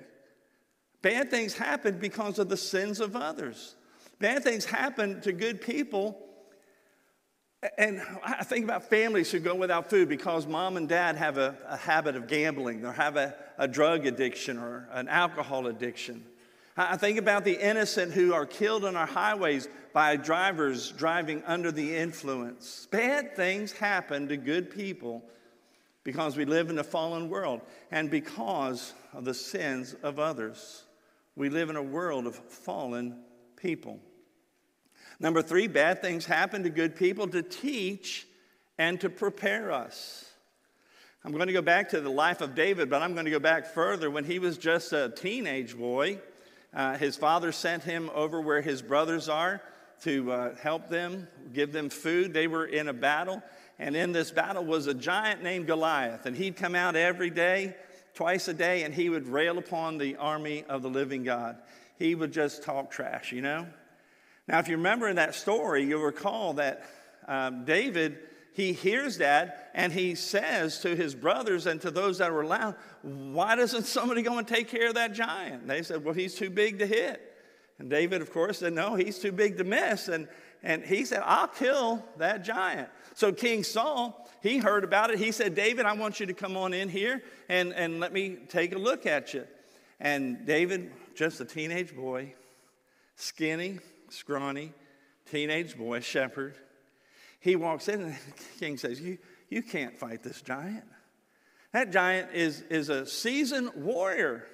Bad 1.02 1.30
things 1.30 1.54
happen 1.54 2.00
because 2.00 2.40
of 2.40 2.50
the 2.50 2.58
sins 2.58 3.00
of 3.00 3.16
others. 3.16 3.76
Bad 4.20 4.44
things 4.44 4.66
happen 4.66 5.22
to 5.22 5.34
good 5.34 5.62
people. 5.62 6.18
And 7.78 8.02
I 8.24 8.44
think 8.44 8.64
about 8.64 8.90
families 8.90 9.32
who 9.32 9.40
go 9.40 9.56
without 9.56 9.90
food 9.90 10.08
because 10.08 10.48
mom 10.48 10.78
and 10.78 10.88
dad 10.88 11.16
have 11.16 11.38
a, 11.38 11.58
a 11.68 11.78
habit 11.78 12.16
of 12.16 12.28
gambling 12.28 12.86
or 12.86 12.94
have 12.94 13.18
a, 13.18 13.36
a 13.58 13.68
drug 13.68 14.06
addiction 14.06 14.58
or 14.58 14.88
an 14.92 15.08
alcohol 15.08 15.68
addiction. 15.68 16.24
I 16.78 16.98
think 16.98 17.18
about 17.18 17.46
the 17.46 17.58
innocent 17.62 18.14
who 18.14 18.34
are 18.34 18.46
killed 18.46 18.84
on 18.84 18.96
our 18.96 19.06
highways 19.06 19.68
by 19.94 20.18
drivers 20.18 20.92
driving 20.92 21.42
under 21.46 21.72
the 21.72 21.96
influence. 21.96 22.88
Bad 22.92 23.36
things 23.36 23.72
happen 23.72 24.28
to 24.28 24.38
good 24.38 24.70
people 24.70 25.24
because 26.06 26.38
we 26.38 26.46
live 26.46 26.70
in 26.70 26.80
a 26.80 26.84
fallen 26.84 27.30
world 27.30 27.60
and 27.92 28.10
because 28.10 28.94
of 29.12 29.26
the 29.26 29.34
sins 29.34 29.94
of 30.04 30.20
others. 30.20 30.84
We 31.36 31.50
live 31.50 31.70
in 31.70 31.76
a 31.76 31.84
world 31.84 32.28
of 32.28 32.36
fallen 32.36 33.24
people. 33.58 34.00
Number 35.20 35.42
three, 35.42 35.68
bad 35.68 36.02
things 36.02 36.26
happen 36.26 36.64
to 36.64 36.70
good 36.70 36.96
people 36.96 37.28
to 37.30 37.42
teach 37.42 38.28
and 38.78 39.02
to 39.02 39.10
prepare 39.10 39.72
us. 39.72 40.32
I'm 41.24 41.32
going 41.32 41.48
to 41.48 41.54
go 41.54 41.64
back 41.64 41.90
to 41.90 42.02
the 42.02 42.10
life 42.10 42.42
of 42.42 42.54
David, 42.54 42.90
but 42.90 43.02
I'm 43.02 43.14
going 43.14 43.26
to 43.26 43.32
go 43.32 43.40
back 43.40 43.66
further. 43.66 44.12
When 44.12 44.26
he 44.26 44.38
was 44.38 44.60
just 44.60 44.94
a 44.94 45.10
teenage 45.10 45.76
boy, 45.76 46.20
uh, 46.72 46.98
his 46.98 47.16
father 47.16 47.52
sent 47.52 47.84
him 47.84 48.12
over 48.14 48.40
where 48.40 48.62
his 48.62 48.84
brothers 48.84 49.28
are 49.28 49.60
to 50.04 50.32
uh, 50.32 50.56
help 50.56 50.88
them, 50.88 51.28
give 51.52 51.72
them 51.72 51.90
food. 51.90 52.32
They 52.32 52.48
were 52.48 52.66
in 52.66 52.90
a 52.90 52.94
battle, 52.94 53.42
and 53.78 53.96
in 53.96 54.12
this 54.12 54.32
battle 54.32 54.64
was 54.64 54.88
a 54.88 54.94
giant 54.94 55.44
named 55.44 55.68
Goliath, 55.68 56.26
and 56.26 56.36
he'd 56.36 56.56
come 56.56 56.76
out 56.76 56.96
every 56.96 57.30
day, 57.30 57.76
twice 58.14 58.48
a 58.48 58.54
day, 58.54 58.84
and 58.84 58.94
he 58.94 59.10
would 59.10 59.28
rail 59.28 59.58
upon 59.58 59.98
the 59.98 60.16
army 60.16 60.64
of 60.70 60.82
the 60.82 60.90
living 60.90 61.24
God. 61.24 61.58
He 61.98 62.16
would 62.16 62.32
just 62.32 62.64
talk 62.64 62.92
trash, 62.92 63.32
you 63.32 63.42
know? 63.42 63.68
Now, 64.48 64.60
if 64.60 64.68
you 64.68 64.78
remember 64.78 65.08
in 65.10 65.16
that 65.16 65.36
story, 65.36 65.84
you'll 65.84 66.02
recall 66.02 66.54
that 66.54 66.86
um, 67.28 67.66
David 67.66 68.20
he 68.56 68.72
hears 68.72 69.18
that 69.18 69.70
and 69.74 69.92
he 69.92 70.16
says 70.16 70.80
to 70.80 70.96
his 70.96 71.14
brothers 71.14 71.66
and 71.66 71.82
to 71.82 71.92
those 71.92 72.20
that 72.20 72.32
were 72.32 72.46
around, 72.46 72.76
Why 73.02 73.58
doesn't 73.58 73.84
somebody 73.84 74.22
go 74.22 74.38
and 74.38 74.48
take 74.48 74.70
care 74.70 74.88
of 74.88 74.96
that 74.96 75.12
giant? 75.12 75.64
And 75.64 75.70
they 75.70 75.84
said, 75.84 76.06
Well, 76.06 76.14
he's 76.14 76.36
too 76.36 76.50
big 76.50 76.80
to 76.80 76.88
hit. 76.88 77.22
And 77.80 77.90
David, 77.90 78.22
of 78.22 78.32
course, 78.32 78.60
said, 78.60 78.72
No, 78.72 78.96
he's 78.96 79.20
too 79.20 79.34
big 79.34 79.58
to 79.58 79.66
miss. 79.66 80.08
And, 80.08 80.30
and 80.64 80.86
he 80.86 81.04
said, 81.04 81.22
I'll 81.26 81.50
kill 81.50 82.02
that 82.16 82.46
giant. 82.46 82.88
So 83.16 83.32
King 83.32 83.64
Saul, 83.64 84.30
he 84.44 84.58
heard 84.58 84.84
about 84.84 85.10
it. 85.10 85.18
He 85.18 85.32
said, 85.32 85.56
David, 85.56 85.86
I 85.86 85.94
want 85.94 86.20
you 86.20 86.26
to 86.26 86.34
come 86.34 86.58
on 86.58 86.74
in 86.74 86.90
here 86.90 87.24
and, 87.48 87.74
and 87.74 88.00
let 88.02 88.12
me 88.12 88.38
take 88.50 88.76
a 88.76 88.78
look 88.78 89.06
at 89.06 89.34
you. 89.34 89.48
And 90.02 90.46
David, 90.46 90.92
just 91.16 91.40
a 91.40 91.46
teenage 91.46 91.96
boy, 91.96 92.34
skinny, 93.16 93.80
scrawny, 94.10 94.74
teenage 95.32 95.78
boy, 95.78 96.02
shepherd, 96.02 96.56
he 97.40 97.56
walks 97.56 97.88
in, 97.88 98.02
and 98.02 98.12
the 98.14 98.18
king 98.60 98.78
says, 98.78 99.00
You, 99.00 99.18
you 99.50 99.64
can't 99.64 99.98
fight 99.98 100.22
this 100.22 100.42
giant. 100.42 100.84
That 101.72 101.92
giant 101.92 102.34
is, 102.34 102.64
is 102.70 102.90
a 102.90 103.06
seasoned 103.06 103.72
warrior. 103.76 104.46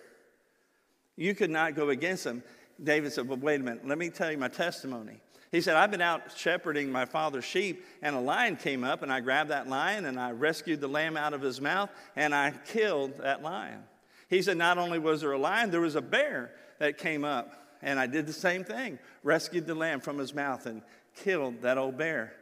You 1.16 1.34
could 1.34 1.50
not 1.50 1.76
go 1.76 1.90
against 1.90 2.26
him. 2.26 2.44
David 2.82 3.12
said, 3.12 3.28
Well, 3.28 3.40
wait 3.40 3.60
a 3.60 3.64
minute, 3.64 3.88
let 3.88 3.98
me 3.98 4.10
tell 4.10 4.32
you 4.32 4.38
my 4.38 4.50
testimony. 4.50 5.20
He 5.52 5.60
said, 5.60 5.76
I've 5.76 5.92
been 5.92 6.02
out 6.02 6.38
shepherding 6.38 6.92
my 6.92 7.06
father's 7.06 7.44
sheep, 7.44 7.84
and 8.02 8.16
a 8.16 8.20
lion 8.20 8.56
came 8.56 8.86
up, 8.86 9.04
and 9.04 9.12
I 9.12 9.20
grabbed 9.20 9.50
that 9.50 9.68
lion, 9.68 10.06
and 10.06 10.18
I 10.18 10.32
rescued 10.32 10.80
the 10.80 10.88
lamb 10.88 11.18
out 11.18 11.34
of 11.34 11.42
his 11.42 11.60
mouth, 11.60 11.90
and 12.16 12.34
I 12.34 12.54
killed 12.68 13.18
that 13.18 13.44
lion. 13.44 13.84
He 14.30 14.42
said, 14.42 14.56
Not 14.56 14.78
only 14.78 14.98
was 14.98 15.22
there 15.22 15.34
a 15.34 15.38
lion, 15.38 15.70
there 15.70 15.82
was 15.82 15.96
a 15.96 16.02
bear 16.02 16.52
that 16.80 16.98
came 16.98 17.26
up, 17.26 17.54
and 17.82 18.00
I 18.00 18.08
did 18.08 18.28
the 18.28 18.34
same 18.34 18.64
thing 18.64 18.98
rescued 19.24 19.68
the 19.68 19.76
lamb 19.76 20.00
from 20.00 20.18
his 20.18 20.34
mouth 20.34 20.66
and 20.66 20.82
killed 21.18 21.62
that 21.62 21.78
old 21.78 21.98
bear. 21.98 22.34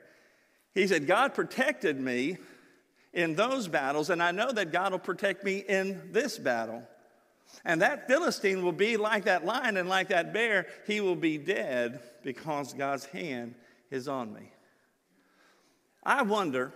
He 0.74 0.88
said, 0.88 1.08
God 1.08 1.34
protected 1.34 2.00
me 2.00 2.38
in 3.14 3.36
those 3.36 3.68
battles, 3.68 4.10
and 4.10 4.22
I 4.22 4.32
know 4.32 4.52
that 4.52 4.72
God 4.72 4.92
will 4.92 5.00
protect 5.00 5.44
me 5.44 5.58
in 5.58 6.12
this 6.12 6.38
battle. 6.38 6.84
And 7.66 7.82
that 7.82 8.08
Philistine 8.08 8.64
will 8.64 8.72
be 8.72 8.98
like 8.98 9.26
that 9.26 9.46
lion 9.46 9.78
and 9.78 9.90
like 9.90 10.10
that 10.10 10.34
bear. 10.34 10.68
He 10.88 11.02
will 11.02 11.16
be 11.16 11.38
dead 11.38 12.00
because 12.24 12.74
God's 12.74 13.06
hand 13.06 13.56
is 13.92 14.08
on 14.08 14.34
me. 14.34 14.52
I 16.04 16.22
wonder, 16.22 16.74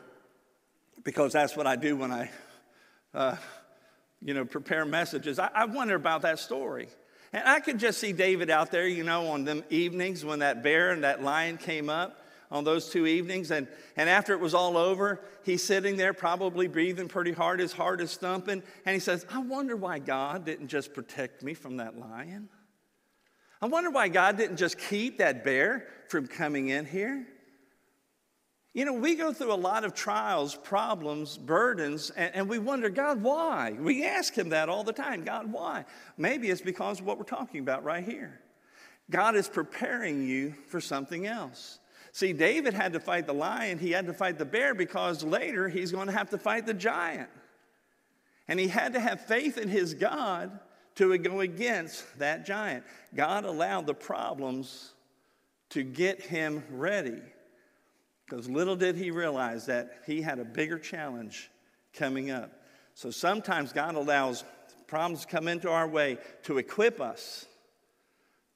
because 1.04 1.34
that's 1.34 1.56
what 1.56 1.68
I 1.68 1.76
do 1.76 1.96
when 1.96 2.12
I, 2.12 2.30
uh, 3.14 3.36
you 4.22 4.34
know, 4.34 4.46
prepare 4.46 4.86
messages. 4.86 5.40
I, 5.40 5.50
I 5.54 5.66
wonder 5.66 5.96
about 5.96 6.24
that 6.24 6.40
story. 6.40 6.90
And 7.32 7.48
I 7.48 7.60
could 7.62 7.80
just 7.80 8.00
see 8.00 8.12
David 8.12 8.50
out 8.50 8.70
there, 8.70 8.88
you 8.88 9.04
know, 9.04 9.28
on 9.28 9.46
them 9.46 9.64
evenings 9.70 10.24
when 10.24 10.40
that 10.40 10.62
bear 10.62 10.92
and 10.92 11.04
that 11.04 11.24
lion 11.24 11.58
came 11.58 11.90
up 11.90 12.23
on 12.54 12.64
those 12.64 12.88
two 12.90 13.08
evenings. 13.08 13.52
And, 13.52 13.68
and 13.98 14.08
after 14.08 14.32
it 14.32 14.40
was 14.40 14.54
all 14.54 14.78
over, 14.78 15.20
he's 15.44 15.64
sitting 15.64 15.98
there, 15.98 16.14
probably 16.14 16.68
breathing 16.68 17.08
pretty 17.10 17.34
hard. 17.34 17.60
His 17.60 17.74
heart 17.74 18.00
is 18.00 18.16
thumping. 18.16 18.62
And 18.86 18.94
he 18.94 19.00
says, 19.00 19.26
I 19.30 19.40
wonder 19.40 19.76
why 19.76 20.00
God 20.00 20.46
didn't 20.46 20.68
just 20.68 20.94
protect 20.94 21.42
me 21.44 21.56
from 21.56 21.78
that 21.78 21.98
lion. 21.98 22.48
I 23.62 23.66
wonder 23.66 23.90
why 23.90 24.08
God 24.08 24.38
didn't 24.38 24.58
just 24.58 24.78
keep 24.78 25.18
that 25.18 25.44
bear 25.44 25.88
from 26.10 26.28
coming 26.28 26.70
in 26.70 26.86
here. 26.86 27.28
You 28.74 28.86
know, 28.86 28.94
we 28.94 29.16
go 29.16 29.34
through 29.34 29.54
a 29.54 29.56
lot 29.56 29.84
of 29.84 29.94
trials, 29.94 30.56
problems, 30.56 31.38
burdens, 31.38 32.10
and, 32.12 32.34
and, 32.34 32.50
we 32.50 32.58
wonder, 32.58 32.90
God, 32.90 33.22
why? 33.22 33.72
We 33.80 34.04
ask 34.04 34.34
Him 34.34 34.50
that 34.50 34.68
all 34.68 34.84
the 34.84 34.94
time 34.94 35.24
God, 35.24 35.52
why? 35.52 35.86
Maybe 36.18 36.50
it's 36.50 36.62
because 36.62 37.00
of 37.00 37.06
what 37.06 37.20
we're 37.20 37.24
talking 37.24 37.60
about 37.60 37.84
right 37.84 38.04
here. 38.04 38.42
God 39.12 39.36
is 39.36 39.48
preparing 39.48 40.28
you 40.28 40.56
for 40.68 40.82
something 40.82 41.28
else. 41.28 41.80
See, 42.14 42.32
David 42.32 42.76
had 42.76 42.94
to 42.94 43.00
fight 43.00 43.26
the 43.26 43.34
lion, 43.34 43.80
he 43.80 43.92
had 43.92 44.06
to 44.06 44.14
fight 44.14 44.38
the 44.38 44.46
bear 44.46 44.76
because 44.76 45.24
later 45.24 45.68
he's 45.68 45.92
going 45.92 46.08
to 46.08 46.14
have 46.14 46.30
to 46.30 46.38
fight 46.38 46.68
the 46.68 46.74
giant. 46.74 47.30
And 48.48 48.60
he 48.60 48.68
had 48.68 48.94
to 48.94 49.00
have 49.00 49.26
faith 49.26 49.58
in 49.58 49.68
his 49.68 49.96
God 49.96 50.60
to 50.96 51.18
go 51.18 51.40
against 51.40 52.20
that 52.20 52.46
giant. 52.46 52.84
God 53.16 53.46
allowed 53.46 53.88
the 53.88 53.96
problems 53.96 54.94
to 55.70 55.82
get 55.82 56.22
him 56.22 56.64
ready 56.70 57.20
because 58.26 58.48
little 58.48 58.76
did 58.76 58.96
he 58.96 59.10
realize 59.10 59.66
that 59.66 60.04
he 60.06 60.22
had 60.22 60.38
a 60.38 60.46
bigger 60.46 60.78
challenge 60.78 61.50
coming 61.94 62.30
up. 62.30 62.52
So 62.94 63.10
sometimes 63.10 63.74
God 63.74 63.96
allows 63.96 64.44
problems 64.86 65.22
to 65.22 65.28
come 65.28 65.48
into 65.48 65.70
our 65.70 65.88
way 65.88 66.20
to 66.44 66.60
equip 66.60 67.02
us 67.02 67.48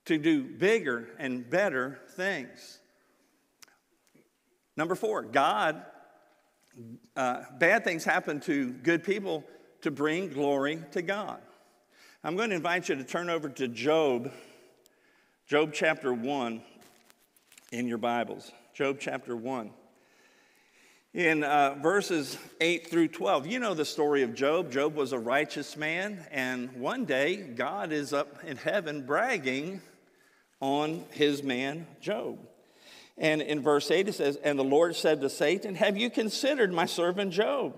to 0.05 0.19
do 0.19 0.43
bigger 0.43 1.07
and 1.17 1.49
better 1.49 1.99
things. 2.11 2.79
Number 4.77 4.93
four, 4.93 5.23
God, 5.23 5.83
uh, 7.15 7.41
bad 7.57 7.83
things 7.83 8.03
happen 8.03 8.39
to 8.41 8.71
good 8.71 9.03
people 9.03 9.43
to 9.81 9.89
bring 9.89 10.29
glory 10.29 10.79
to 10.91 11.01
God. 11.01 11.41
I'm 12.23 12.35
going 12.35 12.51
to 12.51 12.55
invite 12.55 12.87
you 12.87 12.95
to 12.95 13.03
turn 13.03 13.29
over 13.29 13.49
to 13.49 13.67
Job, 13.67 14.31
Job 15.47 15.71
chapter 15.73 16.13
1 16.13 16.61
in 17.71 17.87
your 17.87 17.97
Bibles. 17.97 18.51
Job 18.75 18.97
chapter 18.99 19.35
1. 19.35 19.71
In 21.15 21.43
uh, 21.43 21.75
verses 21.81 22.37
8 22.61 22.87
through 22.87 23.07
12, 23.07 23.47
you 23.47 23.57
know 23.57 23.73
the 23.73 23.85
story 23.85 24.21
of 24.21 24.35
Job. 24.35 24.71
Job 24.71 24.93
was 24.93 25.11
a 25.11 25.19
righteous 25.19 25.75
man, 25.75 26.23
and 26.29 26.71
one 26.73 27.05
day 27.05 27.37
God 27.37 27.91
is 27.91 28.13
up 28.13 28.43
in 28.43 28.57
heaven 28.57 29.07
bragging 29.07 29.81
on 30.59 31.03
his 31.09 31.41
man 31.41 31.87
Job. 31.99 32.46
And 33.17 33.41
in 33.41 33.61
verse 33.61 33.89
8 33.89 34.07
it 34.07 34.13
says, 34.13 34.37
And 34.37 34.59
the 34.59 34.63
Lord 34.63 34.95
said 34.95 35.21
to 35.21 35.29
Satan, 35.29 35.75
Have 35.75 35.97
you 35.97 36.09
considered 36.09 36.71
my 36.71 36.85
servant 36.85 37.31
Job? 37.31 37.75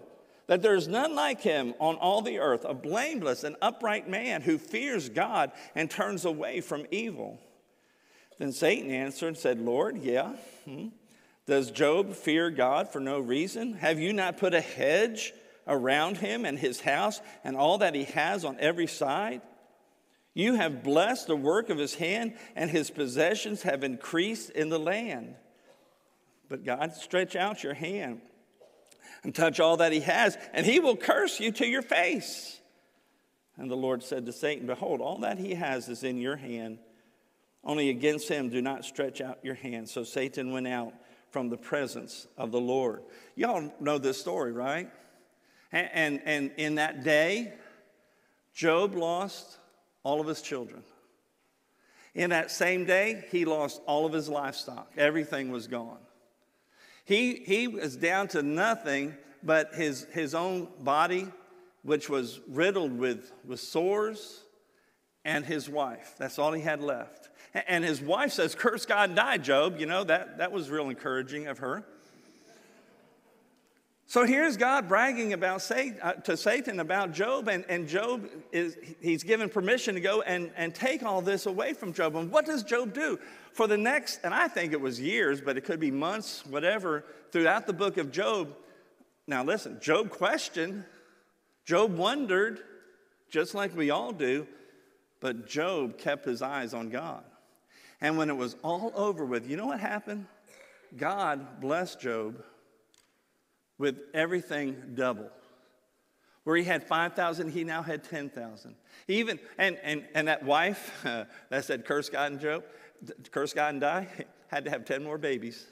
That 0.48 0.62
there 0.62 0.76
is 0.76 0.88
none 0.88 1.16
like 1.16 1.42
him 1.42 1.76
on 1.80 1.96
all 1.96 2.22
the 2.22 2.40
earth, 2.40 2.66
a 2.68 2.74
blameless 2.74 3.44
and 3.44 3.56
upright 3.62 4.10
man 4.10 4.42
who 4.42 4.58
fears 4.58 5.08
God 5.08 5.52
and 5.76 5.90
turns 5.90 6.26
away 6.26 6.60
from 6.62 6.88
evil. 6.90 7.40
Then 8.40 8.52
Satan 8.52 8.90
answered 8.90 9.28
and 9.28 9.38
said, 9.38 9.60
Lord, 9.60 9.98
yeah. 9.98 10.34
Hmm? 10.66 10.88
Does 11.46 11.72
Job 11.72 12.14
fear 12.14 12.50
God 12.50 12.92
for 12.92 13.00
no 13.00 13.20
reason? 13.20 13.74
Have 13.74 14.00
you 14.00 14.14
not 14.14 14.38
put 14.38 14.54
a 14.54 14.62
hedge 14.62 15.34
around 15.68 16.18
him 16.18 16.46
and 16.46 16.58
his 16.58 16.82
house 16.82 17.22
and 17.44 17.56
all 17.56 17.80
that 17.80 17.96
he 17.96 18.06
has 18.06 18.46
on 18.46 18.58
every 18.60 18.88
side? 18.88 19.42
You 20.40 20.56
have 20.56 20.84
blessed 20.84 21.28
the 21.28 21.36
work 21.36 21.70
of 21.70 21.78
his 21.78 21.96
hand, 21.96 22.34
and 22.56 22.72
his 22.72 22.90
possessions 22.90 23.64
have 23.64 23.84
increased 23.84 24.50
in 24.52 24.70
the 24.70 24.80
land. 24.80 25.36
But 26.48 26.64
God, 26.64 26.94
stretch 26.94 27.36
out 27.36 27.62
your 27.62 27.74
hand 27.74 28.22
and 29.22 29.36
touch 29.36 29.60
all 29.60 29.76
that 29.78 29.92
he 29.92 30.00
has, 30.00 30.38
and 30.54 30.66
he 30.66 30.80
will 30.80 30.96
curse 30.96 31.42
you 31.42 31.52
to 31.52 31.68
your 31.68 31.82
face. 31.82 32.58
And 33.58 33.70
the 33.70 33.76
Lord 33.76 34.02
said 34.02 34.26
to 34.28 34.32
Satan, 34.32 34.66
Behold, 34.66 35.02
all 35.02 35.18
that 35.18 35.40
he 35.40 35.56
has 35.56 35.90
is 35.90 36.06
in 36.06 36.18
your 36.18 36.38
hand. 36.38 36.80
Only 37.62 37.90
against 37.90 38.30
him 38.30 38.48
do 38.48 38.62
not 38.62 38.86
stretch 38.86 39.20
out 39.20 39.40
your 39.44 39.56
hand. 39.56 39.90
So 39.90 40.06
Satan 40.06 40.54
went 40.54 40.70
out 40.70 40.94
from 41.32 41.50
the 41.50 41.58
presence 41.58 42.28
of 42.38 42.54
the 42.54 42.62
Lord. 42.62 43.04
Y'all 43.36 43.74
know 43.82 43.98
this 43.98 44.18
story, 44.18 44.54
right? 44.54 44.90
And, 45.74 45.90
and, 45.92 46.22
and 46.24 46.52
in 46.56 46.76
that 46.76 47.04
day, 47.04 47.56
Job 48.54 48.96
lost 48.96 49.58
all 50.10 50.20
of 50.20 50.26
his 50.26 50.42
children. 50.42 50.82
In 52.16 52.32
that 52.32 52.50
same 52.50 52.84
day, 52.86 53.26
he 53.30 53.46
lost 53.46 53.80
all 53.86 54.08
of 54.08 54.12
his 54.12 54.28
livestock. 54.28 54.92
Everything 54.98 55.52
was 55.52 55.68
gone. 55.68 56.00
He, 57.06 57.44
he 57.46 57.68
was 57.68 57.96
down 57.96 58.28
to 58.30 58.42
nothing 58.42 59.16
but 59.44 59.76
his, 59.76 60.08
his 60.12 60.34
own 60.34 60.68
body, 60.80 61.28
which 61.84 62.10
was 62.10 62.40
riddled 62.48 62.98
with, 62.98 63.32
with 63.46 63.60
sores, 63.60 64.42
and 65.24 65.46
his 65.46 65.70
wife. 65.70 66.16
That's 66.18 66.40
all 66.40 66.54
he 66.54 66.64
had 66.64 66.82
left. 66.82 67.30
And 67.68 67.84
his 67.84 68.02
wife 68.02 68.32
says, 68.32 68.56
Curse 68.56 68.88
God 68.88 69.10
and 69.10 69.16
die, 69.16 69.38
Job. 69.38 69.80
You 69.80 69.86
know, 69.86 70.04
that, 70.06 70.40
that 70.40 70.52
was 70.52 70.72
real 70.72 70.90
encouraging 70.90 71.46
of 71.46 71.60
her. 71.60 71.86
So 74.10 74.26
here's 74.26 74.58
God 74.58 74.88
bragging 74.88 75.34
about 75.34 75.72
uh, 75.72 76.14
to 76.14 76.36
Satan 76.36 76.80
about 76.80 77.12
Job, 77.12 77.48
and, 77.48 77.64
and 77.70 77.88
Job 77.88 78.28
is 78.52 78.76
he's 79.00 79.22
given 79.22 79.50
permission 79.50 79.94
to 79.94 80.02
go 80.02 80.24
and, 80.24 80.50
and 80.58 80.74
take 80.74 81.04
all 81.04 81.22
this 81.22 81.46
away 81.46 81.74
from 81.74 81.94
Job. 81.94 82.16
And 82.16 82.32
what 82.32 82.48
does 82.48 82.64
Job 82.64 82.92
do? 82.92 83.20
For 83.54 83.68
the 83.68 83.78
next, 83.78 84.22
and 84.24 84.34
I 84.34 84.48
think 84.48 84.74
it 84.74 84.82
was 84.82 85.00
years, 85.00 85.42
but 85.42 85.58
it 85.58 85.62
could 85.62 85.80
be 85.80 85.92
months, 85.92 86.44
whatever, 86.48 87.06
throughout 87.32 87.68
the 87.68 87.74
book 87.74 87.98
of 87.98 88.12
Job. 88.12 88.52
Now 89.28 89.44
listen, 89.44 89.78
Job 89.80 90.10
questioned 90.10 90.86
Job 91.64 91.96
wondered, 91.96 92.62
just 93.30 93.54
like 93.54 93.78
we 93.78 93.92
all 93.92 94.12
do, 94.12 94.48
but 95.20 95.48
Job 95.48 96.00
kept 96.00 96.26
his 96.26 96.42
eyes 96.42 96.74
on 96.74 96.90
God. 96.90 97.24
And 98.02 98.18
when 98.18 98.32
it 98.32 98.38
was 98.38 98.56
all 98.64 98.92
over 98.96 99.24
with, 99.24 99.48
you 99.48 99.56
know 99.56 99.68
what 99.68 99.80
happened? 99.80 100.26
God 100.98 101.62
blessed 101.62 102.02
Job 102.02 102.44
with 103.80 103.98
everything 104.14 104.94
double. 104.94 105.32
Where 106.44 106.56
he 106.56 106.64
had 106.64 106.84
5,000, 106.84 107.52
he 107.52 107.64
now 107.64 107.82
had 107.82 108.04
10,000. 108.04 108.76
Even, 109.08 109.40
and, 109.58 109.80
and, 109.82 110.06
and 110.14 110.28
that 110.28 110.44
wife 110.44 110.92
uh, 111.06 111.26
that 111.50 111.66
said, 111.66 111.86
curse 111.86 112.10
God 112.10 112.34
and 112.34 112.42
Job, 112.42 112.64
curse 113.32 113.54
God 113.54 113.70
and 113.70 113.82
die, 113.82 114.08
had 114.48 114.66
to 114.66 114.70
have 114.70 114.86
10 114.86 115.04
more 115.04 115.18
babies. 115.18 115.66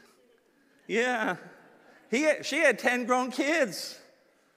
Yeah. 0.88 1.36
He 2.10 2.24
had, 2.24 2.46
she 2.46 2.58
had 2.58 2.80
10 2.80 3.06
grown 3.06 3.30
kids 3.30 4.00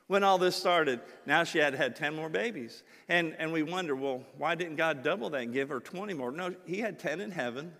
when 0.06 0.22
all 0.24 0.38
this 0.38 0.56
started. 0.56 1.00
Now 1.26 1.44
she 1.44 1.58
had 1.58 1.74
had 1.74 1.96
10 1.96 2.14
more 2.14 2.28
babies. 2.28 2.82
And, 3.08 3.34
and 3.38 3.52
we 3.52 3.62
wonder, 3.62 3.96
well, 3.96 4.24
why 4.38 4.54
didn't 4.54 4.76
God 4.76 5.02
double 5.02 5.30
that 5.30 5.42
and 5.42 5.52
give 5.52 5.68
her 5.68 5.80
20 5.80 6.14
more? 6.14 6.30
No, 6.30 6.54
he 6.66 6.80
had 6.80 6.98
10 6.98 7.20
in 7.20 7.30
heaven 7.30 7.72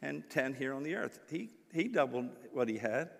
and 0.00 0.28
10 0.30 0.54
here 0.54 0.72
on 0.72 0.82
the 0.82 0.94
earth. 0.94 1.18
He, 1.30 1.50
he 1.72 1.88
doubled 1.88 2.28
what 2.52 2.68
he 2.68 2.78
had. 2.78 3.10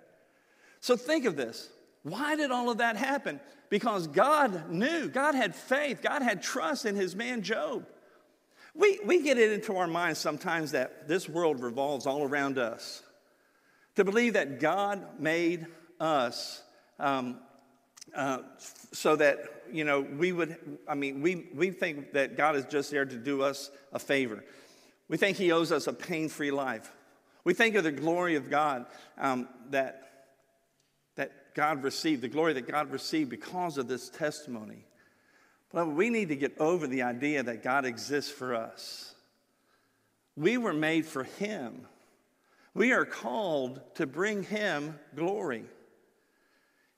So 0.81 0.97
think 0.97 1.25
of 1.25 1.37
this. 1.37 1.69
Why 2.09 2.37
did 2.37 2.51
all 2.51 2.71
of 2.71 2.79
that 2.79 2.97
happen? 2.97 3.41
Because 3.69 4.07
God 4.07 4.71
knew, 4.71 5.09
God 5.09 5.35
had 5.35 5.55
faith, 5.55 6.01
God 6.03 6.23
had 6.23 6.43
trust 6.43 6.87
in 6.87 6.97
his 6.97 7.15
man 7.15 7.43
Job. 7.43 7.87
We, 8.75 9.01
we 9.05 9.23
get 9.23 9.39
it 9.39 9.53
into 9.53 9.77
our 9.77 9.87
minds 9.87 10.19
sometimes 10.19 10.73
that 10.73 11.09
this 11.09 11.29
world 11.29 11.61
revolves 11.61 12.07
all 12.07 12.23
around 12.23 12.59
us. 12.59 13.03
To 13.97 14.05
believe 14.05 14.35
that 14.35 14.61
God 14.61 15.21
made 15.21 15.67
us 15.99 16.63
um, 17.01 17.41
uh, 18.15 18.39
so 18.93 19.17
that, 19.17 19.39
you 19.73 19.85
know, 19.85 20.01
we 20.01 20.33
would, 20.33 20.57
I 20.87 20.95
mean, 20.95 21.21
we, 21.21 21.49
we 21.55 21.71
think 21.71 22.13
that 22.13 22.37
God 22.37 22.57
is 22.57 22.65
just 22.67 22.91
there 22.91 23.05
to 23.05 23.17
do 23.17 23.43
us 23.43 23.71
a 23.93 23.99
favor. 23.99 24.45
We 25.09 25.17
think 25.17 25.37
He 25.37 25.51
owes 25.53 25.73
us 25.73 25.87
a 25.87 25.93
pain 25.93 26.29
free 26.29 26.51
life. 26.51 26.93
We 27.45 27.55
think 27.55 27.75
of 27.75 27.85
the 27.85 27.93
glory 27.93 28.37
of 28.37 28.51
God 28.51 28.87
um, 29.19 29.49
that, 29.71 30.08
that 30.08 30.08
God 31.59 31.83
received, 31.83 32.23
the 32.23 32.29
glory 32.29 32.53
that 32.53 32.69
God 32.69 32.93
received 32.93 33.31
because 33.31 33.79
of 33.79 33.89
this 33.89 34.09
testimony. 34.09 34.87
But 35.73 35.89
we 35.89 36.09
need 36.09 36.29
to 36.29 36.37
get 36.37 36.57
over 36.61 36.87
the 36.87 37.03
idea 37.03 37.43
that 37.43 37.65
God 37.65 37.85
exists 37.85 38.31
for 38.31 38.55
us. 38.55 39.13
We 40.37 40.57
were 40.57 40.73
made 40.73 41.05
for 41.05 41.25
Him. 41.25 41.81
We 42.75 42.93
are 42.93 43.05
called 43.05 43.81
to 43.97 44.07
bring 44.07 44.45
Him 44.45 45.01
glory. 45.17 45.65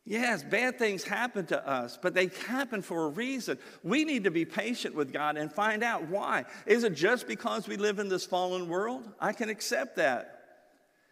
Yes, 0.04 0.42
bad 0.42 0.78
things 0.78 1.04
happen 1.04 1.46
to 1.46 1.66
us, 1.66 1.98
but 2.00 2.12
they 2.12 2.26
happen 2.46 2.82
for 2.82 3.06
a 3.06 3.08
reason. 3.08 3.56
We 3.82 4.04
need 4.04 4.24
to 4.24 4.30
be 4.30 4.44
patient 4.44 4.94
with 4.94 5.10
God 5.10 5.38
and 5.38 5.50
find 5.50 5.82
out 5.82 6.06
why. 6.08 6.44
Is 6.66 6.84
it 6.84 6.92
just 6.92 7.26
because 7.26 7.66
we 7.66 7.78
live 7.78 7.98
in 7.98 8.10
this 8.10 8.26
fallen 8.26 8.68
world? 8.68 9.08
I 9.18 9.32
can 9.32 9.48
accept 9.48 9.96
that. 9.96 10.39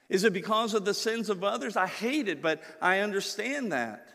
Is 0.08 0.24
it 0.24 0.32
because 0.32 0.74
of 0.74 0.84
the 0.84 0.94
sins 0.94 1.28
of 1.28 1.44
others? 1.44 1.76
I 1.76 1.86
hate 1.86 2.28
it, 2.28 2.40
but 2.40 2.62
I 2.80 3.00
understand 3.00 3.72
that. 3.72 4.06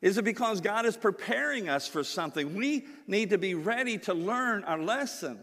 Is 0.00 0.18
it 0.18 0.24
because 0.24 0.60
God 0.60 0.84
is 0.84 0.96
preparing 0.96 1.68
us 1.68 1.86
for 1.86 2.02
something? 2.02 2.54
We 2.54 2.86
need 3.06 3.30
to 3.30 3.38
be 3.38 3.54
ready 3.54 3.98
to 3.98 4.14
learn 4.14 4.64
our 4.64 4.80
lesson 4.80 5.38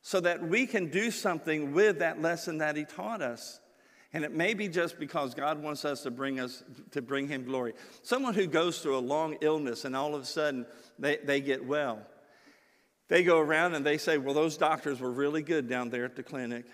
so 0.00 0.20
that 0.20 0.46
we 0.46 0.66
can 0.66 0.90
do 0.90 1.10
something 1.10 1.72
with 1.72 1.98
that 1.98 2.20
lesson 2.20 2.58
that 2.58 2.76
He 2.76 2.84
taught 2.84 3.20
us. 3.22 3.60
And 4.12 4.24
it 4.24 4.32
may 4.32 4.54
be 4.54 4.68
just 4.68 4.98
because 4.98 5.34
God 5.34 5.62
wants 5.62 5.84
us 5.84 6.02
to 6.04 6.10
bring 6.10 6.40
us 6.40 6.62
to 6.92 7.02
bring 7.02 7.28
him 7.28 7.44
glory. 7.44 7.74
Someone 8.02 8.32
who 8.32 8.46
goes 8.46 8.78
through 8.78 8.96
a 8.96 9.00
long 9.00 9.36
illness 9.42 9.84
and 9.84 9.94
all 9.94 10.14
of 10.14 10.22
a 10.22 10.24
sudden 10.24 10.64
they, 10.98 11.18
they 11.18 11.42
get 11.42 11.66
well. 11.66 12.00
They 13.08 13.22
go 13.22 13.38
around 13.38 13.74
and 13.74 13.84
they 13.84 13.98
say, 13.98 14.16
Well, 14.16 14.32
those 14.32 14.56
doctors 14.56 15.00
were 15.00 15.10
really 15.10 15.42
good 15.42 15.68
down 15.68 15.90
there 15.90 16.04
at 16.04 16.16
the 16.16 16.22
clinic. 16.22 16.64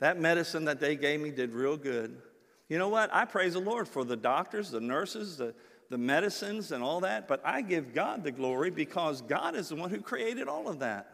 That 0.00 0.20
medicine 0.20 0.64
that 0.66 0.80
they 0.80 0.96
gave 0.96 1.20
me 1.20 1.30
did 1.30 1.52
real 1.52 1.76
good. 1.76 2.22
You 2.68 2.78
know 2.78 2.88
what? 2.88 3.12
I 3.12 3.24
praise 3.24 3.54
the 3.54 3.60
Lord 3.60 3.88
for 3.88 4.04
the 4.04 4.16
doctors, 4.16 4.70
the 4.70 4.80
nurses, 4.80 5.38
the, 5.38 5.54
the 5.90 5.98
medicines, 5.98 6.70
and 6.70 6.84
all 6.84 7.00
that, 7.00 7.26
but 7.26 7.40
I 7.44 7.62
give 7.62 7.94
God 7.94 8.22
the 8.22 8.30
glory 8.30 8.70
because 8.70 9.22
God 9.22 9.56
is 9.56 9.70
the 9.70 9.76
one 9.76 9.90
who 9.90 10.00
created 10.00 10.48
all 10.48 10.68
of 10.68 10.80
that. 10.80 11.08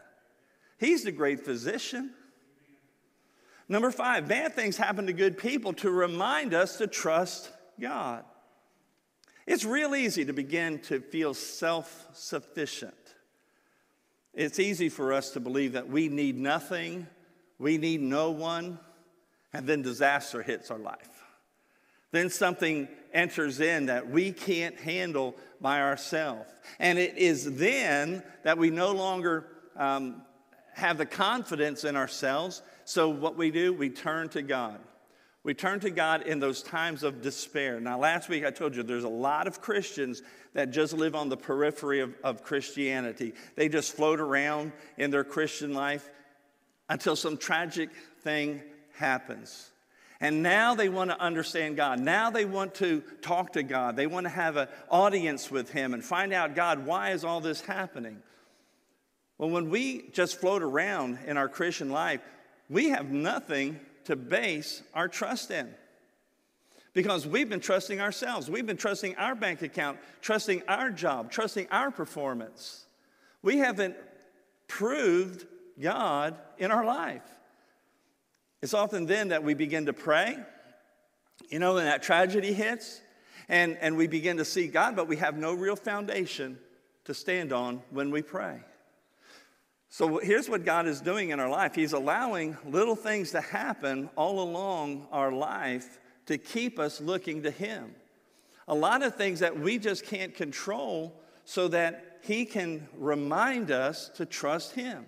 He's 0.79 1.05
the 1.05 1.12
great 1.12 1.44
physician. 1.44 2.11
Number 3.68 3.90
five, 3.90 4.29
bad 4.29 4.55
things 4.55 4.77
happen 4.77 5.07
to 5.07 5.12
good 5.12 5.38
people 5.38 5.73
to 5.75 5.90
remind 5.90 6.53
us 6.53 6.77
to 6.79 6.87
trust 6.87 7.51
God. 7.81 8.25
It's 9.47 9.64
real 9.64 9.94
easy 9.94 10.25
to 10.25 10.33
begin 10.33 10.81
to 10.81 11.01
feel 11.01 11.35
self 11.35 12.07
sufficient. 12.12 12.94
It's 14.33 14.59
easy 14.59 14.88
for 14.88 15.12
us 15.12 15.31
to 15.31 15.40
believe 15.40 15.73
that 15.73 15.88
we 15.88 16.09
need 16.09 16.37
nothing, 16.37 17.07
we 17.59 17.79
need 17.79 18.01
no 18.01 18.31
one, 18.31 18.79
and 19.53 19.67
then 19.67 19.83
disaster 19.83 20.43
hits 20.43 20.71
our 20.71 20.79
life. 20.79 21.09
Then 22.11 22.31
something 22.31 22.88
enters 23.12 23.61
in 23.61 23.87
that 23.87 24.09
we 24.09 24.33
can't 24.33 24.79
handle 24.79 25.35
by 25.61 25.81
ourselves. 25.81 26.49
And 26.79 26.99
it 26.99 27.19
is 27.19 27.57
then 27.57 28.23
that 28.45 28.59
we 28.59 28.71
no 28.71 28.93
longer 28.93 29.47
um, 29.77 30.23
have 30.75 30.99
the 30.99 31.07
confidence 31.07 31.85
in 31.85 31.97
ourselves 31.97 32.62
so, 32.85 33.09
what 33.09 33.37
we 33.37 33.51
do, 33.51 33.73
we 33.73 33.88
turn 33.88 34.29
to 34.31 34.43
God. 34.43 34.79
We 35.43 35.55
turn 35.55 35.81
to 35.81 35.90
God 35.90 36.23
in 36.23 36.38
those 36.38 36.62
times 36.62 37.03
of 37.03 37.21
despair. 37.21 37.81
Now, 37.81 37.99
last 37.99 38.29
week 38.29 38.45
I 38.45 38.51
told 38.51 38.77
you 38.77 38.83
there's 38.83 39.05
a 39.05 39.09
lot 39.09 39.47
of 39.47 39.61
Christians 39.61 40.23
that 40.55 40.71
just 40.71 40.95
live 40.95 41.14
on 41.14 41.29
the 41.29 41.37
periphery 41.37 42.01
of, 42.01 42.14
of 42.23 42.43
Christianity. 42.43 43.35
They 43.57 43.69
just 43.69 43.95
float 43.95 44.21
around 44.21 44.73
in 44.97 45.11
their 45.11 45.25
Christian 45.25 45.75
life 45.75 46.11
until 46.88 47.16
some 47.16 47.37
tragic 47.37 47.90
thing 48.23 48.62
happens. 48.97 49.70
And 50.20 50.42
now 50.42 50.75
they 50.75 50.88
want 50.88 51.11
to 51.11 51.20
understand 51.20 51.77
God. 51.77 51.99
Now 52.01 52.31
they 52.31 52.44
want 52.44 52.77
to 52.77 53.03
talk 53.20 53.53
to 53.55 53.62
God. 53.62 53.97
They 53.97 54.07
want 54.07 54.25
to 54.25 54.31
have 54.31 54.57
an 54.57 54.68
audience 54.88 55.51
with 55.51 55.70
Him 55.70 55.92
and 55.92 56.05
find 56.05 56.33
out, 56.33 56.55
God, 56.55 56.87
why 56.87 57.11
is 57.11 57.25
all 57.25 57.40
this 57.40 57.61
happening? 57.61 58.23
Well, 59.37 59.51
when 59.51 59.68
we 59.68 60.09
just 60.12 60.40
float 60.40 60.62
around 60.62 61.18
in 61.27 61.37
our 61.37 61.49
Christian 61.49 61.90
life, 61.90 62.20
we 62.70 62.90
have 62.90 63.11
nothing 63.11 63.81
to 64.05 64.16
base 64.16 64.83
our 64.94 65.09
trust 65.09 65.51
in. 65.51 65.68
Because 66.92 67.27
we've 67.27 67.49
been 67.49 67.61
trusting 67.61 68.01
ourselves. 68.01 68.49
We've 68.49 68.64
been 68.64 68.77
trusting 68.77 69.16
our 69.16 69.35
bank 69.35 69.62
account, 69.62 69.99
trusting 70.23 70.62
our 70.68 70.90
job, 70.90 71.33
trusting 71.33 71.66
our 71.70 71.90
performance. 71.90 72.87
We 73.42 73.59
haven't 73.59 73.97
proved 74.68 75.44
God 75.81 76.37
in 76.59 76.71
our 76.71 76.85
life. 76.85 77.23
It's 78.63 78.75
often 78.75 79.07
then 79.07 79.29
that 79.29 79.45
we 79.45 79.55
begin 79.55 79.87
to 79.87 79.93
pray, 79.93 80.39
you 81.51 81.59
know, 81.59 81.75
when 81.75 81.85
that 81.85 82.03
tragedy 82.03 82.53
hits, 82.53 83.01
and, 83.49 83.77
and 83.81 83.97
we 83.97 84.07
begin 84.07 84.39
to 84.39 84.45
see 84.45 84.69
God, 84.69 84.97
but 84.97 85.07
we 85.07 85.17
have 85.17 85.37
no 85.37 85.53
real 85.53 85.77
foundation 85.77 86.59
to 87.05 87.13
stand 87.13 87.53
on 87.53 87.83
when 87.91 88.11
we 88.11 88.23
pray. 88.23 88.61
So 89.91 90.19
here's 90.19 90.49
what 90.49 90.65
God 90.65 90.87
is 90.87 91.01
doing 91.01 91.31
in 91.31 91.39
our 91.39 91.49
life 91.49 91.75
He's 91.75 91.93
allowing 91.93 92.57
little 92.67 92.97
things 92.97 93.31
to 93.31 93.41
happen 93.41 94.11
all 94.17 94.41
along 94.41 95.07
our 95.13 95.31
life 95.31 96.01
to 96.27 96.39
keep 96.39 96.79
us 96.79 97.01
looking 97.01 97.43
to 97.43 97.51
Him. 97.51 97.95
A 98.67 98.75
lot 98.75 99.03
of 99.03 99.15
things 99.15 99.41
that 99.41 99.59
we 99.61 99.79
just 99.79 100.05
can't 100.07 100.35
control 100.35 101.21
so 101.45 101.69
that 101.69 102.19
He 102.23 102.45
can 102.45 102.89
remind 102.97 103.71
us 103.71 104.09
to 104.17 104.27
trust 104.27 104.75
Him. 104.75 105.07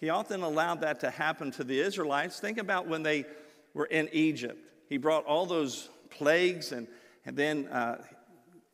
He 0.00 0.08
often 0.08 0.42
allowed 0.42 0.80
that 0.80 1.00
to 1.00 1.10
happen 1.10 1.50
to 1.52 1.64
the 1.64 1.78
Israelites. 1.78 2.40
Think 2.40 2.58
about 2.58 2.88
when 2.88 3.02
they 3.02 3.26
were 3.74 3.86
in 3.86 4.08
Egypt. 4.12 4.58
He 4.88 4.96
brought 4.96 5.24
all 5.26 5.46
those 5.46 5.90
plagues, 6.08 6.72
and, 6.72 6.88
and 7.26 7.36
then 7.36 7.68
uh, 7.68 8.02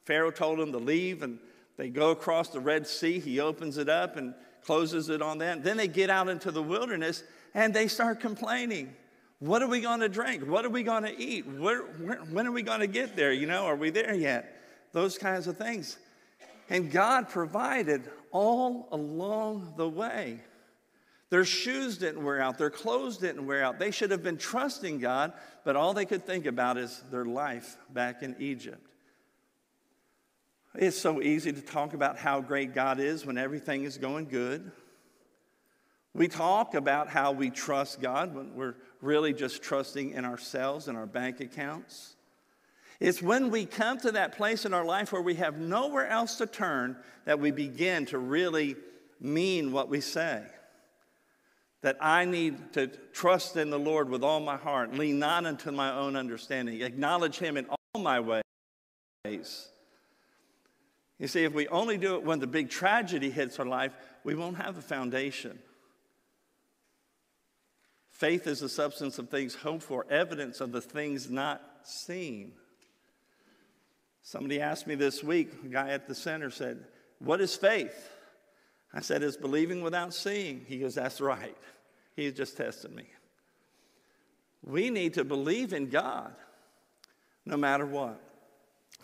Pharaoh 0.05 0.31
told 0.31 0.59
them 0.59 0.73
to 0.73 0.79
leave, 0.79 1.23
and 1.23 1.39
they 1.77 1.89
go 1.89 2.11
across 2.11 2.49
the 2.49 2.61
Red 2.61 2.87
Sea. 2.87 3.19
He 3.19 3.41
opens 3.41 3.77
it 3.77 3.89
up, 3.89 4.17
and 4.17 4.35
closes 4.67 5.09
it 5.09 5.23
on 5.23 5.39
them. 5.39 5.63
Then 5.63 5.77
they 5.77 5.87
get 5.87 6.11
out 6.11 6.29
into 6.29 6.51
the 6.51 6.63
wilderness 6.63 7.23
and 7.55 7.73
they 7.73 7.87
start 7.87 8.19
complaining. 8.19 8.95
What 9.39 9.63
are 9.63 9.69
we 9.69 9.81
going 9.81 10.01
to 10.01 10.09
drink? 10.09 10.43
What 10.45 10.65
are 10.65 10.71
we 10.71 10.83
going 10.83 11.05
to 11.05 11.17
eat? 11.17 11.47
Where, 11.47 11.83
where, 11.83 12.17
when 12.17 12.47
are 12.49 12.53
we 12.53 12.63
going 12.63 12.81
to 12.81 12.89
get 12.89 13.15
there? 13.15 13.33
You 13.33 13.47
know, 13.47 13.65
are 13.67 13.77
we 13.77 13.91
there 13.91 14.15
yet? 14.15 14.61
Those 14.93 15.19
kinds 15.19 15.47
of 15.47 15.57
things. 15.57 15.99
And 16.69 16.91
God 16.91 17.29
provided 17.29 18.11
all 18.33 18.89
along 18.91 19.75
the 19.77 19.89
way. 19.89 20.41
Their 21.29 21.45
shoes 21.45 21.99
didn't 21.99 22.25
wear 22.25 22.41
out, 22.41 22.57
their 22.57 22.71
clothes 22.71 23.19
didn't 23.19 23.47
wear 23.47 23.65
out. 23.65 23.79
They 23.79 23.91
should 23.91 24.11
have 24.11 24.23
been 24.23 24.37
trusting 24.37 24.99
God, 24.99 25.33
but 25.65 25.75
all 25.75 25.93
they 25.93 26.05
could 26.05 26.25
think 26.25 26.47
about 26.47 26.79
is 26.79 27.03
their 27.11 27.25
life 27.25 27.77
back 27.93 28.23
in 28.23 28.37
Egypt. 28.39 28.87
It's 30.75 30.99
so 30.99 31.23
easy 31.23 31.53
to 31.53 31.61
talk 31.61 31.95
about 31.95 32.19
how 32.19 32.41
great 32.41 32.75
God 32.75 33.01
is 33.01 33.25
when 33.25 33.39
everything 33.39 33.85
is 33.85 33.99
going 33.99 34.27
good. 34.27 34.71
We 36.15 36.29
talk 36.29 36.75
about 36.75 37.09
how 37.09 37.33
we 37.33 37.51
trust 37.51 38.01
God 38.01 38.35
when 38.35 38.55
we're 38.55 38.77
really 39.01 39.33
just 39.33 39.63
trusting 39.63 40.13
in 40.13 40.25
ourselves 40.25 40.89
and 40.89 40.97
our 40.97 41.07
bank 41.07 41.41
accounts. 41.41 42.17
It's 43.01 43.21
when 43.21 43.51
we 43.51 43.67
come 43.67 43.99
to 44.01 44.13
that 44.13 44.37
place 44.37 44.65
in 44.65 44.73
our 44.73 44.85
life 44.85 45.13
where 45.13 45.23
we 45.23 45.35
have 45.35 45.59
nowhere 45.59 46.07
else 46.07 46.37
to 46.37 46.47
turn 46.47 46.97
that 47.25 47.41
we 47.41 47.51
begin 47.51 48.07
to 48.07 48.19
really 48.19 48.77
mean 49.21 49.73
what 49.73 49.89
we 49.89 50.01
say. 50.01 50.43
That 51.83 51.97
I 52.01 52.25
need 52.25 52.73
to 52.73 52.89
trust 53.13 53.57
in 53.57 53.71
the 53.71 53.79
Lord 53.79 54.09
with 54.09 54.25
all 54.25 54.41
my 54.41 54.57
heart, 54.57 54.95
lean 54.95 55.19
not 55.19 55.47
unto 55.47 55.71
my 55.71 55.93
own 55.93 56.17
understanding, 56.17 56.81
acknowledge 56.81 57.39
Him 57.39 57.57
in 57.57 57.67
all 57.67 58.01
my 58.01 58.21
ways. 58.21 59.69
You 61.19 61.29
see, 61.29 61.45
if 61.45 61.55
we 61.55 61.69
only 61.69 61.97
do 61.97 62.17
it 62.17 62.23
when 62.23 62.41
the 62.41 62.47
big 62.47 62.69
tragedy 62.69 63.31
hits 63.31 63.59
our 63.59 63.67
life, 63.67 63.93
we 64.25 64.35
won't 64.35 64.57
have 64.57 64.77
a 64.77 64.83
foundation. 64.83 65.59
Faith 68.11 68.47
is 68.47 68.61
the 68.61 68.69
substance 68.69 69.19
of 69.19 69.29
things 69.29 69.55
hoped 69.55 69.83
for, 69.83 70.07
evidence 70.11 70.61
of 70.61 70.73
the 70.73 70.81
things 70.81 71.31
not 71.31 71.63
seen. 71.85 72.53
Somebody 74.23 74.61
asked 74.61 74.87
me 74.87 74.95
this 74.95 75.23
week, 75.23 75.53
a 75.65 75.69
guy 75.69 75.91
at 75.91 76.09
the 76.09 76.15
center 76.15 76.51
said, 76.51 76.85
What 77.19 77.41
is 77.41 77.55
faith? 77.55 78.11
I 78.93 79.01
said, 79.01 79.23
It's 79.23 79.37
believing 79.37 79.83
without 79.83 80.15
seeing. 80.15 80.65
He 80.67 80.79
goes, 80.79 80.95
That's 80.95 81.21
right. 81.21 81.57
He's 82.15 82.33
just 82.33 82.57
testing 82.57 82.95
me. 82.95 83.05
We 84.65 84.91
need 84.91 85.15
to 85.15 85.25
believe 85.25 85.73
in 85.73 85.91
God 85.91 86.35
no 87.45 87.57
matter 87.57 87.87
what. 87.87 88.21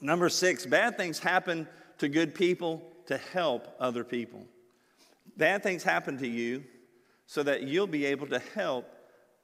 Number 0.00 0.28
six, 0.28 0.66
bad 0.66 0.96
things 0.96 1.18
happen 1.18 1.68
to 1.98 2.08
good 2.08 2.34
people 2.34 2.82
to 3.06 3.16
help 3.16 3.68
other 3.78 4.02
people. 4.02 4.44
Bad 5.36 5.62
things 5.62 5.82
happen 5.82 6.18
to 6.18 6.26
you 6.26 6.64
so 7.26 7.42
that 7.42 7.62
you'll 7.62 7.86
be 7.86 8.06
able 8.06 8.26
to 8.26 8.40
help 8.54 8.86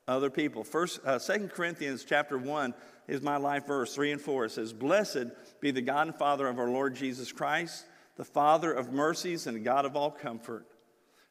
other 0.09 0.31
people. 0.31 0.65
First, 0.65 1.01
uh, 1.05 1.19
2 1.19 1.49
Corinthians 1.49 2.05
chapter 2.05 2.37
1 2.37 2.75
is 3.07 3.23
my 3.23 3.37
life 3.37 3.67
verse, 3.67 3.95
3 3.95 4.13
and 4.13 4.21
4. 4.21 4.47
It 4.47 4.51
says, 4.51 4.73
Blessed 4.73 5.27
be 5.61 5.71
the 5.71 5.81
God 5.81 6.09
and 6.09 6.17
Father 6.17 6.49
of 6.49 6.59
our 6.59 6.69
Lord 6.69 6.95
Jesus 6.95 7.31
Christ, 7.31 7.87
the 8.19 8.25
Father 8.25 8.73
of 8.73 8.93
mercies 8.93 9.47
and 9.47 9.65
God 9.65 9.87
of 9.87 9.97
all 9.97 10.11
comfort, 10.11 10.67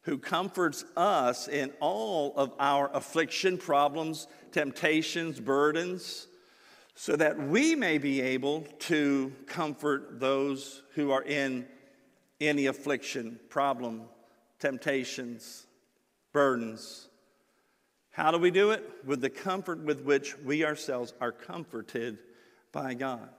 who 0.04 0.17
comforts 0.17 0.86
us 0.95 1.50
in 1.50 1.71
all 1.82 2.34
of 2.38 2.54
our 2.60 2.89
affliction, 2.93 3.58
problems, 3.58 4.26
temptations, 4.54 5.38
burdens, 5.39 6.28
so 6.95 7.17
that 7.17 7.38
we 7.38 7.76
may 7.76 7.97
be 7.97 8.21
able 8.21 8.62
to 8.80 9.34
comfort 9.45 10.19
those 10.21 10.82
who 10.95 11.12
are 11.12 11.23
in 11.23 11.67
any 12.39 12.67
affliction, 12.67 13.38
problem, 13.50 14.04
temptations, 14.60 15.67
burdens. 16.32 17.10
How 18.12 18.32
do 18.32 18.38
we 18.38 18.50
do 18.50 18.71
it? 18.71 18.89
With 19.06 19.19
the 19.19 19.30
comfort 19.30 19.84
with 19.84 20.04
which 20.04 20.38
we 20.39 20.63
ourselves 20.63 21.13
are 21.19 21.34
comforted 21.34 22.17
by 22.71 22.93
God. 22.93 23.30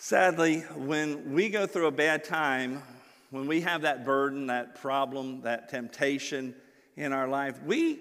Sadly, 0.00 0.60
when 0.76 1.32
we 1.32 1.48
go 1.48 1.66
through 1.66 1.86
a 1.88 1.90
bad 1.90 2.22
time, 2.22 2.80
when 3.30 3.48
we 3.48 3.62
have 3.62 3.82
that 3.82 4.04
burden, 4.04 4.46
that 4.46 4.76
problem, 4.76 5.40
that 5.40 5.68
temptation 5.68 6.54
in 6.96 7.12
our 7.12 7.26
life, 7.26 7.60
we 7.64 7.98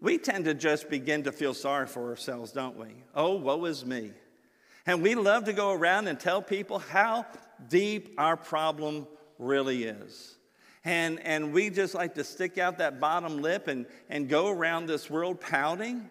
we 0.00 0.16
tend 0.16 0.44
to 0.44 0.54
just 0.54 0.88
begin 0.88 1.24
to 1.24 1.32
feel 1.32 1.52
sorry 1.52 1.88
for 1.88 2.08
ourselves, 2.08 2.52
don't 2.52 2.76
we? 2.76 2.86
Oh, 3.16 3.34
woe 3.34 3.64
is 3.64 3.84
me. 3.84 4.12
And 4.86 5.02
we 5.02 5.16
love 5.16 5.44
to 5.44 5.52
go 5.52 5.72
around 5.72 6.06
and 6.06 6.18
tell 6.20 6.40
people 6.40 6.78
how 6.78 7.26
deep 7.68 8.14
our 8.16 8.36
problem 8.36 9.08
really 9.40 9.82
is. 9.82 10.36
And, 10.84 11.18
and 11.20 11.52
we 11.52 11.68
just 11.68 11.96
like 11.96 12.14
to 12.14 12.24
stick 12.24 12.58
out 12.58 12.78
that 12.78 13.00
bottom 13.00 13.42
lip 13.42 13.66
and, 13.66 13.86
and 14.08 14.28
go 14.28 14.48
around 14.48 14.86
this 14.86 15.10
world 15.10 15.40
pouting. 15.40 16.08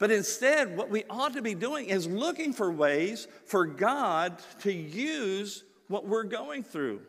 But 0.00 0.10
instead, 0.10 0.78
what 0.78 0.88
we 0.88 1.04
ought 1.10 1.34
to 1.34 1.42
be 1.42 1.54
doing 1.54 1.90
is 1.90 2.06
looking 2.06 2.54
for 2.54 2.72
ways 2.72 3.28
for 3.44 3.66
God 3.66 4.40
to 4.60 4.72
use 4.72 5.62
what 5.88 6.06
we're 6.06 6.24
going 6.24 6.64
through. 6.64 7.02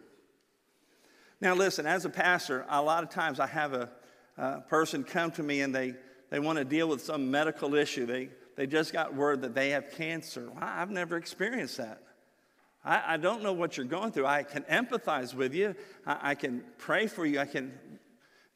Now, 1.40 1.56
listen, 1.56 1.88
as 1.88 2.04
a 2.04 2.10
pastor, 2.10 2.66
a 2.70 2.82
lot 2.82 3.04
of 3.04 3.10
times 3.10 3.40
I 3.40 3.48
have 3.48 3.74
a, 3.74 3.90
uh, 4.38 4.60
person 4.62 5.06
come 5.06 5.32
to 5.32 5.44
me 5.44 5.62
and 5.62 5.74
they, 5.74 5.94
they 6.30 6.40
want 6.40 6.58
to 6.58 6.66
deal 6.66 6.90
with 6.90 7.02
some 7.02 7.32
medical 7.32 7.76
issue. 7.76 8.06
They, 8.06 8.28
they 8.58 8.68
just 8.68 8.92
got 8.92 9.16
word 9.16 9.42
that 9.44 9.56
they 9.56 9.70
have 9.70 9.92
cancer. 9.92 10.52
I've 10.60 10.92
never 10.92 11.16
experienced 11.16 11.78
that. 11.78 12.02
I, 12.84 13.14
I 13.14 13.18
don't 13.18 13.42
know 13.42 13.54
what 13.54 13.78
you're 13.78 13.86
going 13.86 14.12
through. 14.12 14.26
I 14.26 14.44
can 14.44 14.64
empathize 14.64 15.34
with 15.34 15.54
you. 15.54 15.76
I, 16.06 16.32
I 16.32 16.36
can 16.36 16.62
pray 16.78 17.08
for 17.08 17.26
you. 17.26 17.40
I 17.40 17.46
can, 17.46 17.72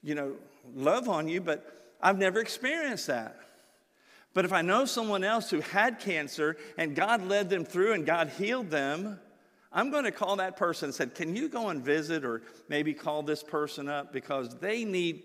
you 0.04 0.13
know, 0.13 0.34
love 0.74 1.08
on 1.08 1.30
you, 1.30 1.39
but 1.39 1.95
I've 2.02 2.17
never 2.17 2.41
experienced 2.41 3.08
that. 3.08 3.39
But 4.36 4.45
if 4.45 4.54
I 4.54 4.62
know 4.62 4.86
someone 4.86 5.24
else 5.24 5.50
who 5.50 5.62
had 5.62 6.00
cancer 6.00 6.58
and 6.78 6.95
God 6.95 7.28
led 7.28 7.50
them 7.50 7.65
through 7.65 7.93
and 7.93 8.06
God 8.06 8.30
healed 8.30 8.69
them, 8.69 9.19
I'm 9.71 9.89
going 9.89 10.04
to 10.04 10.12
call 10.12 10.36
that 10.36 10.56
person 10.56 10.89
and 10.89 10.93
said, 10.93 11.15
"Can 11.15 11.36
you 11.36 11.50
go 11.50 11.69
and 11.69 11.84
visit 11.84 12.24
or 12.24 12.43
maybe 12.69 12.93
call 12.93 13.24
this 13.24 13.41
person 13.41 13.89
up 13.89 14.13
because 14.13 14.56
they 14.60 14.86
need 14.86 15.24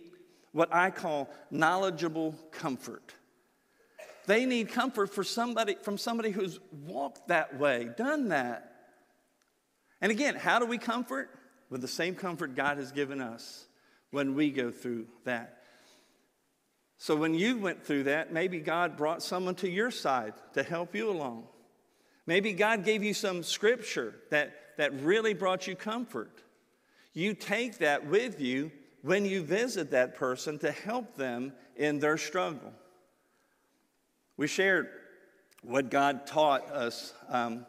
what 0.52 0.74
I 0.74 0.90
call 0.90 1.28
knowledgeable 1.50 2.34
comfort. 2.50 3.14
They 4.26 4.44
need 4.44 4.68
comfort 4.70 5.12
for 5.12 5.24
somebody, 5.24 5.76
from 5.82 5.98
somebody 5.98 6.30
who's 6.30 6.60
walked 6.86 7.28
that 7.28 7.58
way, 7.58 7.90
done 7.96 8.28
that. 8.28 8.72
And 10.00 10.10
again, 10.10 10.34
how 10.34 10.58
do 10.58 10.66
we 10.66 10.78
comfort? 10.78 11.30
With 11.68 11.82
the 11.82 11.88
same 11.88 12.16
comfort 12.16 12.56
God 12.56 12.78
has 12.78 12.90
given 12.90 13.20
us 13.20 13.66
when 14.10 14.34
we 14.34 14.50
go 14.50 14.72
through 14.72 15.06
that. 15.24 15.59
So 17.02 17.16
when 17.16 17.32
you 17.32 17.56
went 17.56 17.82
through 17.82 18.02
that, 18.04 18.30
maybe 18.30 18.60
God 18.60 18.98
brought 18.98 19.22
someone 19.22 19.54
to 19.56 19.70
your 19.70 19.90
side 19.90 20.34
to 20.52 20.62
help 20.62 20.94
you 20.94 21.08
along. 21.08 21.44
Maybe 22.26 22.52
God 22.52 22.84
gave 22.84 23.02
you 23.02 23.14
some 23.14 23.42
scripture 23.42 24.16
that, 24.28 24.52
that 24.76 25.00
really 25.00 25.32
brought 25.32 25.66
you 25.66 25.74
comfort. 25.74 26.42
You 27.14 27.32
take 27.32 27.78
that 27.78 28.04
with 28.06 28.38
you 28.38 28.70
when 29.00 29.24
you 29.24 29.42
visit 29.42 29.92
that 29.92 30.14
person 30.14 30.58
to 30.58 30.70
help 30.70 31.16
them 31.16 31.54
in 31.74 32.00
their 32.00 32.18
struggle. 32.18 32.70
We 34.36 34.46
shared 34.46 34.90
what 35.62 35.90
God 35.90 36.26
taught 36.26 36.70
us 36.70 37.14
um, 37.30 37.64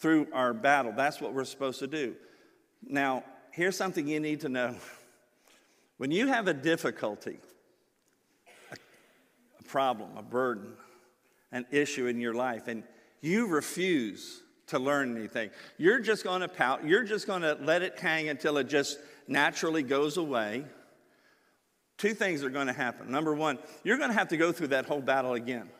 through 0.00 0.26
our 0.32 0.52
battle. 0.52 0.92
That's 0.96 1.20
what 1.20 1.34
we're 1.34 1.44
supposed 1.44 1.78
to 1.78 1.86
do. 1.86 2.16
Now, 2.84 3.22
here's 3.52 3.76
something 3.76 4.08
you 4.08 4.18
need 4.18 4.40
to 4.40 4.48
know. 4.48 4.74
When 5.98 6.10
you 6.10 6.26
have 6.26 6.48
a 6.48 6.54
difficulty, 6.54 7.38
problem, 9.72 10.10
a 10.18 10.22
burden, 10.22 10.74
an 11.50 11.64
issue 11.70 12.06
in 12.06 12.20
your 12.20 12.34
life, 12.34 12.68
and 12.68 12.84
you 13.22 13.46
refuse 13.46 14.42
to 14.66 14.78
learn 14.78 15.16
anything, 15.16 15.48
you're 15.78 15.98
just 15.98 16.24
going 16.24 16.42
to 16.42 16.48
pout, 16.48 16.84
you're 16.86 17.04
just 17.04 17.26
going 17.26 17.40
to 17.40 17.56
let 17.62 17.80
it 17.80 17.98
hang 17.98 18.28
until 18.28 18.58
it 18.58 18.68
just 18.68 18.98
naturally 19.26 19.82
goes 19.82 20.18
away, 20.18 20.62
two 21.96 22.12
things 22.12 22.44
are 22.44 22.50
going 22.50 22.66
to 22.66 22.72
happen. 22.74 23.10
Number 23.10 23.34
one, 23.34 23.58
you're 23.82 23.96
going 23.96 24.10
to 24.10 24.16
have 24.16 24.28
to 24.28 24.36
go 24.36 24.52
through 24.52 24.68
that 24.68 24.84
whole 24.84 25.00
battle 25.00 25.32
again. 25.32 25.70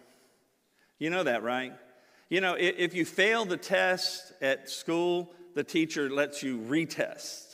You 0.99 1.11
know 1.11 1.25
that, 1.25 1.43
right? 1.43 1.75
You 2.31 2.41
know, 2.41 2.57
if 2.59 2.95
you 2.95 3.05
fail 3.05 3.45
the 3.45 3.59
test 3.59 4.33
at 4.41 4.71
school, 4.71 5.35
the 5.55 5.65
teacher 5.65 6.09
lets 6.09 6.43
you 6.43 6.61
retest. 6.61 7.52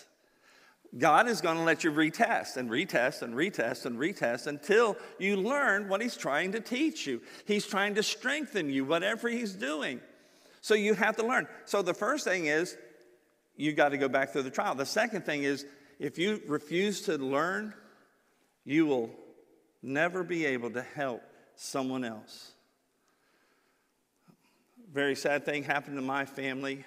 God 0.97 1.29
is 1.29 1.43
going 1.43 1.59
to 1.59 1.65
let 1.65 1.85
you 1.85 1.93
retest 1.93 2.57
and 2.57 2.71
retest 2.71 3.21
and 3.21 3.35
retest 3.35 3.85
and 3.85 3.99
retest 3.99 4.47
until 4.47 4.97
you 5.19 5.37
learn 5.37 5.89
what 5.89 6.01
He's 6.01 6.17
trying 6.17 6.53
to 6.53 6.61
teach 6.61 7.07
you. 7.07 7.21
He's 7.45 7.67
trying 7.67 7.97
to 7.97 8.03
strengthen 8.03 8.71
you, 8.71 8.85
whatever 8.85 9.29
He's 9.29 9.53
doing. 9.53 10.01
So 10.63 10.75
you 10.75 10.95
have 10.95 11.17
to 11.17 11.27
learn. 11.27 11.47
So 11.67 11.83
the 11.83 11.93
first 11.93 12.25
thing 12.25 12.47
is 12.47 12.77
you 13.57 13.73
got 13.73 13.91
to 13.91 13.99
go 13.99 14.09
back 14.09 14.33
through 14.33 14.45
the 14.45 14.51
trial. 14.51 14.75
The 14.75 14.87
second 14.87 15.27
thing 15.27 15.43
is 15.43 15.67
if 15.99 16.19
you 16.19 16.41
refuse 16.47 17.03
to 17.03 17.19
learn, 17.19 17.75
you 18.65 18.87
will 18.87 19.11
never 19.83 20.25
be 20.25 20.47
able 20.47 20.71
to 20.71 20.83
help 20.83 21.23
someone 21.55 22.05
else. 22.05 22.53
Very 24.91 25.17
sad 25.17 25.45
thing 25.45 25.65
happened 25.65 25.97
to 25.97 26.03
my 26.03 26.25
family 26.25 26.85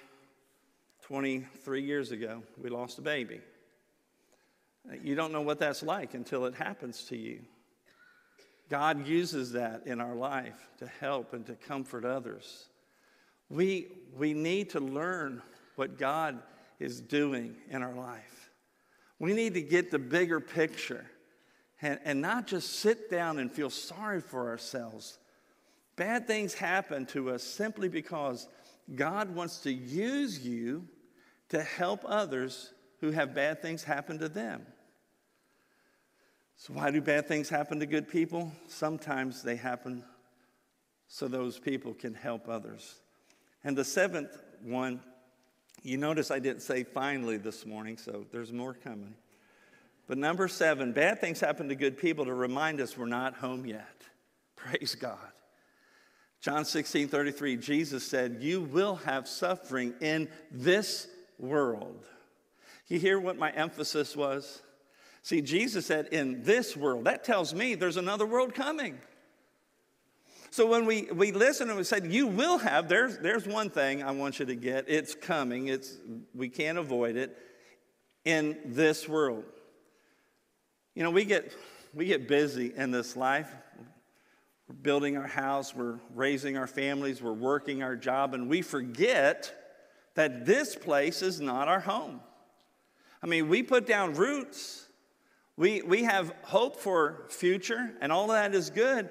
23 1.02 1.82
years 1.82 2.10
ago. 2.10 2.42
We 2.60 2.68
lost 2.68 2.98
a 2.98 3.02
baby. 3.02 3.40
You 5.02 5.14
don't 5.14 5.32
know 5.32 5.42
what 5.42 5.58
that's 5.58 5.82
like 5.82 6.14
until 6.14 6.46
it 6.46 6.54
happens 6.54 7.04
to 7.04 7.16
you. 7.16 7.40
God 8.68 9.06
uses 9.06 9.52
that 9.52 9.82
in 9.86 10.00
our 10.00 10.14
life 10.14 10.68
to 10.78 10.86
help 10.86 11.34
and 11.34 11.46
to 11.46 11.54
comfort 11.54 12.04
others. 12.04 12.68
We, 13.50 13.88
we 14.16 14.32
need 14.32 14.70
to 14.70 14.80
learn 14.80 15.42
what 15.76 15.98
God 15.98 16.42
is 16.80 17.00
doing 17.00 17.56
in 17.70 17.82
our 17.82 17.94
life. 17.94 18.50
We 19.18 19.34
need 19.34 19.54
to 19.54 19.62
get 19.62 19.90
the 19.90 19.98
bigger 19.98 20.40
picture 20.40 21.06
and, 21.80 22.00
and 22.04 22.20
not 22.20 22.46
just 22.46 22.80
sit 22.80 23.10
down 23.10 23.38
and 23.38 23.52
feel 23.52 23.70
sorry 23.70 24.20
for 24.20 24.48
ourselves. 24.48 25.18
Bad 25.96 26.26
things 26.26 26.54
happen 26.54 27.06
to 27.06 27.30
us 27.30 27.42
simply 27.42 27.88
because 27.88 28.48
God 28.94 29.34
wants 29.34 29.58
to 29.60 29.72
use 29.72 30.40
you 30.40 30.88
to 31.50 31.62
help 31.62 32.00
others 32.06 32.72
who 33.02 33.10
have 33.10 33.34
bad 33.34 33.60
things 33.60 33.82
happen 33.82 34.20
to 34.20 34.28
them. 34.28 34.64
So, 36.56 36.72
why 36.72 36.92
do 36.92 37.00
bad 37.00 37.26
things 37.26 37.48
happen 37.48 37.80
to 37.80 37.86
good 37.86 38.08
people? 38.08 38.52
Sometimes 38.68 39.42
they 39.42 39.56
happen 39.56 40.04
so 41.08 41.26
those 41.26 41.58
people 41.58 41.94
can 41.94 42.14
help 42.14 42.48
others. 42.48 43.00
And 43.64 43.76
the 43.76 43.84
seventh 43.84 44.30
one, 44.62 45.00
you 45.82 45.96
notice 45.98 46.30
I 46.30 46.38
didn't 46.38 46.62
say 46.62 46.84
finally 46.84 47.38
this 47.38 47.66
morning, 47.66 47.98
so 47.98 48.24
there's 48.30 48.52
more 48.52 48.72
coming. 48.72 49.14
But 50.06 50.16
number 50.16 50.46
seven, 50.46 50.92
bad 50.92 51.20
things 51.20 51.40
happen 51.40 51.68
to 51.70 51.74
good 51.74 51.98
people 51.98 52.24
to 52.26 52.34
remind 52.34 52.80
us 52.80 52.96
we're 52.96 53.06
not 53.06 53.34
home 53.34 53.66
yet. 53.66 53.96
Praise 54.56 54.94
God. 54.94 55.18
John 56.40 56.64
16, 56.64 57.08
33, 57.08 57.56
Jesus 57.56 58.04
said, 58.04 58.38
You 58.40 58.60
will 58.60 58.94
have 58.96 59.26
suffering 59.26 59.94
in 60.00 60.28
this 60.52 61.08
world. 61.40 62.06
You 62.88 62.98
hear 62.98 63.18
what 63.18 63.38
my 63.38 63.50
emphasis 63.50 64.16
was? 64.16 64.62
See, 65.22 65.40
Jesus 65.40 65.86
said, 65.86 66.08
In 66.12 66.42
this 66.42 66.76
world. 66.76 67.04
That 67.04 67.24
tells 67.24 67.54
me 67.54 67.74
there's 67.74 67.96
another 67.96 68.26
world 68.26 68.54
coming. 68.54 68.98
So 70.50 70.66
when 70.66 70.84
we, 70.84 71.08
we 71.10 71.32
listen 71.32 71.68
and 71.68 71.78
we 71.78 71.84
say, 71.84 72.00
You 72.02 72.26
will 72.26 72.58
have, 72.58 72.88
there's, 72.88 73.18
there's 73.18 73.46
one 73.46 73.70
thing 73.70 74.02
I 74.02 74.10
want 74.10 74.38
you 74.38 74.46
to 74.46 74.54
get. 74.54 74.84
It's 74.88 75.14
coming, 75.14 75.68
it's, 75.68 75.96
we 76.34 76.48
can't 76.48 76.76
avoid 76.76 77.16
it 77.16 77.36
in 78.24 78.58
this 78.66 79.08
world. 79.08 79.44
You 80.94 81.04
know, 81.04 81.10
we 81.10 81.24
get, 81.24 81.56
we 81.94 82.06
get 82.06 82.28
busy 82.28 82.72
in 82.76 82.90
this 82.90 83.16
life. 83.16 83.50
We're 84.68 84.74
building 84.74 85.16
our 85.16 85.26
house, 85.26 85.74
we're 85.74 85.98
raising 86.14 86.56
our 86.56 86.66
families, 86.66 87.22
we're 87.22 87.32
working 87.32 87.82
our 87.82 87.96
job, 87.96 88.34
and 88.34 88.48
we 88.48 88.62
forget 88.62 89.52
that 90.14 90.44
this 90.44 90.76
place 90.76 91.22
is 91.22 91.40
not 91.40 91.68
our 91.68 91.80
home. 91.80 92.20
I 93.22 93.26
mean, 93.26 93.48
we 93.48 93.62
put 93.62 93.86
down 93.86 94.14
roots, 94.14 94.86
we, 95.56 95.82
we 95.82 96.02
have 96.04 96.34
hope 96.42 96.80
for 96.80 97.26
future, 97.28 97.92
and 98.00 98.10
all 98.10 98.28
that 98.28 98.54
is 98.54 98.70
good, 98.70 99.10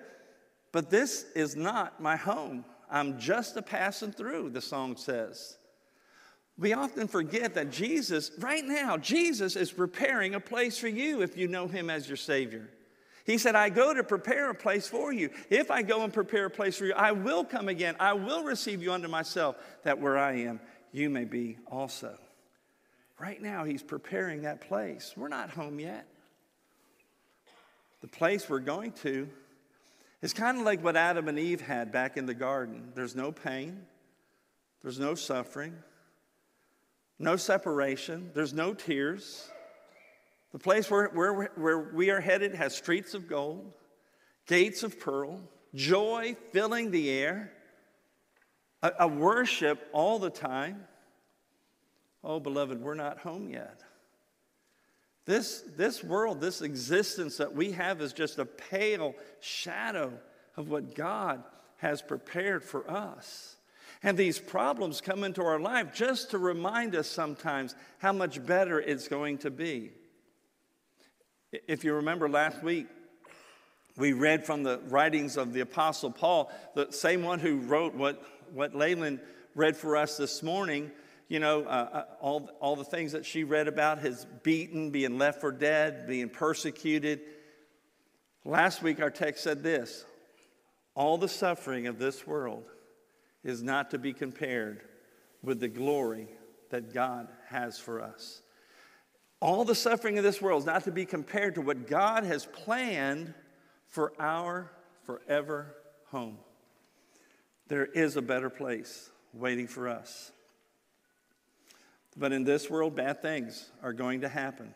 but 0.71 0.89
this 0.89 1.25
is 1.35 1.55
not 1.55 2.01
my 2.01 2.15
home. 2.15 2.65
I'm 2.89 3.19
just 3.19 3.55
a 3.55 3.61
passing 3.61 4.11
through, 4.11 4.49
the 4.49 4.61
song 4.61 4.97
says. 4.97 5.57
We 6.57 6.73
often 6.73 7.07
forget 7.07 7.53
that 7.53 7.71
Jesus, 7.71 8.31
right 8.37 8.65
now, 8.65 8.97
Jesus 8.97 9.55
is 9.55 9.71
preparing 9.71 10.35
a 10.35 10.39
place 10.39 10.77
for 10.77 10.89
you 10.89 11.21
if 11.21 11.37
you 11.37 11.47
know 11.47 11.67
him 11.67 11.89
as 11.89 12.07
your 12.07 12.17
Savior. 12.17 12.69
He 13.25 13.37
said, 13.37 13.55
I 13.55 13.69
go 13.69 13.93
to 13.93 14.03
prepare 14.03 14.49
a 14.49 14.55
place 14.55 14.87
for 14.87 15.13
you. 15.13 15.29
If 15.49 15.71
I 15.71 15.83
go 15.83 16.03
and 16.03 16.11
prepare 16.11 16.45
a 16.45 16.49
place 16.49 16.77
for 16.77 16.85
you, 16.85 16.93
I 16.93 17.13
will 17.13 17.45
come 17.45 17.69
again. 17.69 17.95
I 17.99 18.13
will 18.13 18.43
receive 18.43 18.81
you 18.83 18.91
unto 18.91 19.07
myself, 19.07 19.55
that 19.83 19.99
where 19.99 20.17
I 20.17 20.33
am, 20.39 20.59
you 20.91 21.09
may 21.09 21.23
be 21.23 21.57
also. 21.67 22.17
Right 23.21 23.39
now, 23.39 23.65
He's 23.65 23.83
preparing 23.83 24.41
that 24.41 24.61
place. 24.61 25.13
We're 25.15 25.27
not 25.27 25.51
home 25.51 25.79
yet. 25.79 26.07
The 28.01 28.07
place 28.07 28.49
we're 28.49 28.59
going 28.59 28.93
to 29.03 29.29
is 30.23 30.33
kind 30.33 30.57
of 30.57 30.65
like 30.65 30.83
what 30.83 30.95
Adam 30.97 31.27
and 31.27 31.37
Eve 31.37 31.61
had 31.61 31.91
back 31.91 32.17
in 32.17 32.25
the 32.25 32.33
garden. 32.33 32.91
There's 32.95 33.15
no 33.15 33.31
pain, 33.31 33.85
there's 34.81 34.97
no 34.97 35.13
suffering, 35.13 35.75
no 37.19 37.35
separation, 37.35 38.31
there's 38.33 38.53
no 38.53 38.73
tears. 38.73 39.51
The 40.51 40.59
place 40.59 40.89
where, 40.89 41.09
where, 41.09 41.51
where 41.55 41.79
we 41.93 42.09
are 42.09 42.21
headed 42.21 42.55
has 42.55 42.75
streets 42.75 43.13
of 43.13 43.27
gold, 43.27 43.71
gates 44.47 44.81
of 44.81 44.99
pearl, 44.99 45.39
joy 45.75 46.35
filling 46.51 46.89
the 46.89 47.11
air, 47.11 47.53
a, 48.81 48.91
a 49.01 49.07
worship 49.07 49.87
all 49.93 50.17
the 50.17 50.31
time. 50.31 50.87
Oh, 52.23 52.39
beloved, 52.39 52.81
we're 52.81 52.95
not 52.95 53.19
home 53.19 53.49
yet. 53.49 53.81
This, 55.25 55.63
this 55.77 56.03
world, 56.03 56.41
this 56.41 56.61
existence 56.61 57.37
that 57.37 57.55
we 57.55 57.71
have 57.73 58.01
is 58.01 58.13
just 58.13 58.39
a 58.39 58.45
pale 58.45 59.15
shadow 59.39 60.13
of 60.57 60.69
what 60.69 60.95
God 60.95 61.43
has 61.77 62.01
prepared 62.01 62.63
for 62.63 62.89
us. 62.89 63.55
And 64.03 64.17
these 64.17 64.39
problems 64.39 64.99
come 64.99 65.23
into 65.23 65.43
our 65.43 65.59
life 65.59 65.93
just 65.93 66.31
to 66.31 66.37
remind 66.37 66.95
us 66.95 67.07
sometimes 67.07 67.75
how 67.99 68.13
much 68.13 68.43
better 68.45 68.79
it's 68.79 69.07
going 69.07 69.39
to 69.39 69.51
be. 69.51 69.91
If 71.67 71.83
you 71.83 71.93
remember 71.95 72.27
last 72.27 72.63
week, 72.63 72.87
we 73.97 74.13
read 74.13 74.45
from 74.45 74.63
the 74.63 74.79
writings 74.87 75.37
of 75.37 75.53
the 75.53 75.59
Apostle 75.59 76.11
Paul, 76.11 76.51
the 76.75 76.91
same 76.91 77.23
one 77.23 77.39
who 77.39 77.57
wrote 77.57 77.93
what, 77.93 78.23
what 78.53 78.73
Leyland 78.73 79.19
read 79.53 79.75
for 79.75 79.97
us 79.97 80.17
this 80.17 80.41
morning. 80.41 80.91
You 81.31 81.39
know, 81.39 81.63
uh, 81.63 81.89
uh, 81.93 82.03
all, 82.19 82.49
all 82.59 82.75
the 82.75 82.83
things 82.83 83.13
that 83.13 83.25
she 83.25 83.45
read 83.45 83.69
about 83.69 83.99
his 83.99 84.27
beaten, 84.43 84.89
being 84.91 85.17
left 85.17 85.39
for 85.39 85.53
dead, 85.53 86.05
being 86.05 86.27
persecuted. 86.27 87.21
Last 88.43 88.83
week, 88.83 89.01
our 89.01 89.09
text 89.09 89.41
said 89.41 89.63
this 89.63 90.03
All 90.93 91.17
the 91.17 91.29
suffering 91.29 91.87
of 91.87 91.99
this 91.99 92.27
world 92.27 92.65
is 93.45 93.63
not 93.63 93.91
to 93.91 93.97
be 93.97 94.11
compared 94.11 94.81
with 95.41 95.61
the 95.61 95.69
glory 95.69 96.27
that 96.69 96.93
God 96.93 97.29
has 97.47 97.79
for 97.79 98.01
us. 98.01 98.41
All 99.39 99.63
the 99.63 99.73
suffering 99.73 100.17
of 100.17 100.25
this 100.25 100.41
world 100.41 100.63
is 100.63 100.65
not 100.65 100.83
to 100.83 100.91
be 100.91 101.05
compared 101.05 101.55
to 101.55 101.61
what 101.61 101.87
God 101.87 102.25
has 102.25 102.45
planned 102.45 103.33
for 103.87 104.11
our 104.19 104.69
forever 105.05 105.77
home. 106.07 106.39
There 107.69 107.85
is 107.85 108.17
a 108.17 108.21
better 108.21 108.49
place 108.49 109.09
waiting 109.33 109.67
for 109.67 109.87
us. 109.87 110.33
But 112.17 112.33
in 112.33 112.43
this 112.43 112.69
world, 112.69 112.95
bad 112.95 113.21
things 113.21 113.71
are 113.81 113.93
going 113.93 114.21
to 114.21 114.29
happen. 114.29 114.73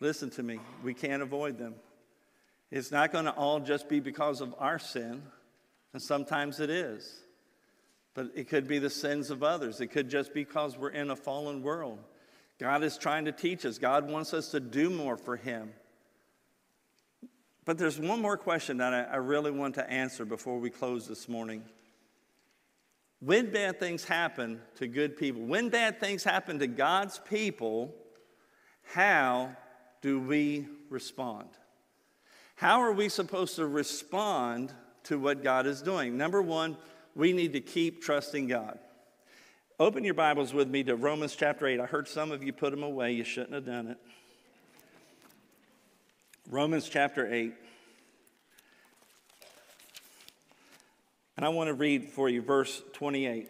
Listen 0.00 0.30
to 0.30 0.42
me, 0.42 0.58
we 0.82 0.94
can't 0.94 1.22
avoid 1.22 1.58
them. 1.58 1.74
It's 2.70 2.90
not 2.90 3.12
going 3.12 3.24
to 3.26 3.32
all 3.32 3.60
just 3.60 3.88
be 3.88 4.00
because 4.00 4.40
of 4.40 4.54
our 4.58 4.78
sin, 4.78 5.22
and 5.92 6.00
sometimes 6.00 6.60
it 6.60 6.70
is. 6.70 7.22
But 8.14 8.30
it 8.34 8.48
could 8.48 8.66
be 8.66 8.78
the 8.78 8.90
sins 8.90 9.30
of 9.30 9.42
others. 9.42 9.80
It 9.80 9.88
could 9.88 10.08
just 10.08 10.34
be 10.34 10.44
because 10.44 10.76
we're 10.76 10.90
in 10.90 11.10
a 11.10 11.16
fallen 11.16 11.62
world. 11.62 11.98
God 12.58 12.82
is 12.82 12.98
trying 12.98 13.24
to 13.26 13.32
teach 13.32 13.64
us. 13.64 13.78
God 13.78 14.08
wants 14.08 14.34
us 14.34 14.50
to 14.50 14.60
do 14.60 14.90
more 14.90 15.16
for 15.16 15.36
Him. 15.36 15.72
But 17.64 17.78
there's 17.78 17.98
one 17.98 18.20
more 18.20 18.36
question 18.36 18.78
that 18.78 18.92
I, 18.92 19.02
I 19.02 19.16
really 19.16 19.50
want 19.50 19.76
to 19.76 19.88
answer 19.88 20.24
before 20.24 20.58
we 20.58 20.70
close 20.70 21.06
this 21.06 21.28
morning. 21.28 21.62
When 23.20 23.52
bad 23.52 23.78
things 23.78 24.04
happen 24.04 24.60
to 24.76 24.86
good 24.86 25.16
people, 25.16 25.42
when 25.42 25.68
bad 25.68 26.00
things 26.00 26.24
happen 26.24 26.58
to 26.60 26.66
God's 26.66 27.18
people, 27.18 27.94
how 28.94 29.54
do 30.00 30.18
we 30.18 30.66
respond? 30.88 31.48
How 32.56 32.80
are 32.80 32.92
we 32.92 33.08
supposed 33.08 33.56
to 33.56 33.66
respond 33.66 34.72
to 35.04 35.18
what 35.18 35.42
God 35.42 35.66
is 35.66 35.82
doing? 35.82 36.16
Number 36.16 36.40
one, 36.40 36.78
we 37.14 37.32
need 37.32 37.52
to 37.52 37.60
keep 37.60 38.02
trusting 38.02 38.46
God. 38.46 38.78
Open 39.78 40.04
your 40.04 40.14
Bibles 40.14 40.52
with 40.52 40.68
me 40.68 40.82
to 40.84 40.96
Romans 40.96 41.34
chapter 41.34 41.66
8. 41.66 41.80
I 41.80 41.86
heard 41.86 42.08
some 42.08 42.30
of 42.32 42.42
you 42.42 42.52
put 42.52 42.70
them 42.70 42.82
away. 42.82 43.12
You 43.12 43.24
shouldn't 43.24 43.52
have 43.52 43.66
done 43.66 43.88
it. 43.88 43.98
Romans 46.50 46.88
chapter 46.88 47.32
8. 47.32 47.54
And 51.40 51.46
I 51.46 51.48
want 51.48 51.68
to 51.68 51.74
read 51.74 52.10
for 52.10 52.28
you 52.28 52.42
verse 52.42 52.82
28. 52.92 53.48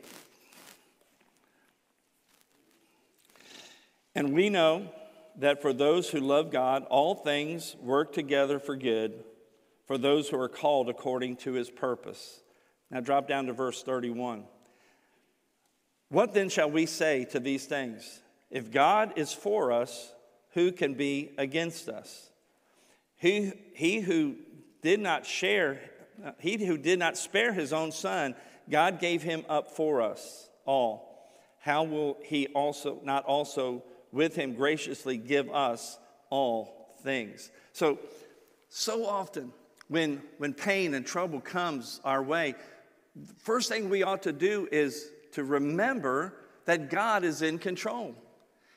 And 4.14 4.32
we 4.32 4.48
know 4.48 4.92
that 5.38 5.60
for 5.60 5.72
those 5.72 6.08
who 6.08 6.20
love 6.20 6.52
God, 6.52 6.84
all 6.84 7.16
things 7.16 7.74
work 7.82 8.12
together 8.12 8.60
for 8.60 8.76
good 8.76 9.24
for 9.88 9.98
those 9.98 10.28
who 10.28 10.38
are 10.38 10.48
called 10.48 10.88
according 10.88 11.38
to 11.38 11.54
his 11.54 11.68
purpose. 11.68 12.38
Now 12.92 13.00
drop 13.00 13.26
down 13.26 13.46
to 13.46 13.52
verse 13.52 13.82
31. 13.82 14.44
What 16.10 16.32
then 16.32 16.48
shall 16.48 16.70
we 16.70 16.86
say 16.86 17.24
to 17.32 17.40
these 17.40 17.66
things? 17.66 18.20
If 18.52 18.70
God 18.70 19.14
is 19.16 19.32
for 19.32 19.72
us, 19.72 20.12
who 20.50 20.70
can 20.70 20.94
be 20.94 21.32
against 21.38 21.88
us? 21.88 22.30
He, 23.16 23.50
he 23.74 23.98
who 23.98 24.36
did 24.80 25.00
not 25.00 25.26
share, 25.26 25.80
he 26.38 26.64
who 26.64 26.76
did 26.76 26.98
not 26.98 27.16
spare 27.16 27.52
his 27.52 27.72
own 27.72 27.92
son, 27.92 28.34
God 28.68 29.00
gave 29.00 29.22
him 29.22 29.44
up 29.48 29.70
for 29.70 30.02
us 30.02 30.48
all. 30.64 31.10
How 31.58 31.84
will 31.84 32.18
he 32.22 32.46
also 32.48 33.00
not 33.04 33.24
also 33.24 33.82
with 34.12 34.34
him 34.34 34.54
graciously 34.54 35.16
give 35.16 35.50
us 35.50 35.98
all 36.30 36.94
things? 37.02 37.50
So, 37.72 37.98
so 38.68 39.06
often 39.06 39.52
when, 39.88 40.22
when 40.38 40.54
pain 40.54 40.94
and 40.94 41.04
trouble 41.04 41.40
comes 41.40 42.00
our 42.04 42.22
way, 42.22 42.54
first 43.38 43.68
thing 43.68 43.90
we 43.90 44.02
ought 44.02 44.22
to 44.22 44.32
do 44.32 44.68
is 44.70 45.10
to 45.32 45.44
remember 45.44 46.34
that 46.64 46.90
God 46.90 47.24
is 47.24 47.42
in 47.42 47.58
control. 47.58 48.14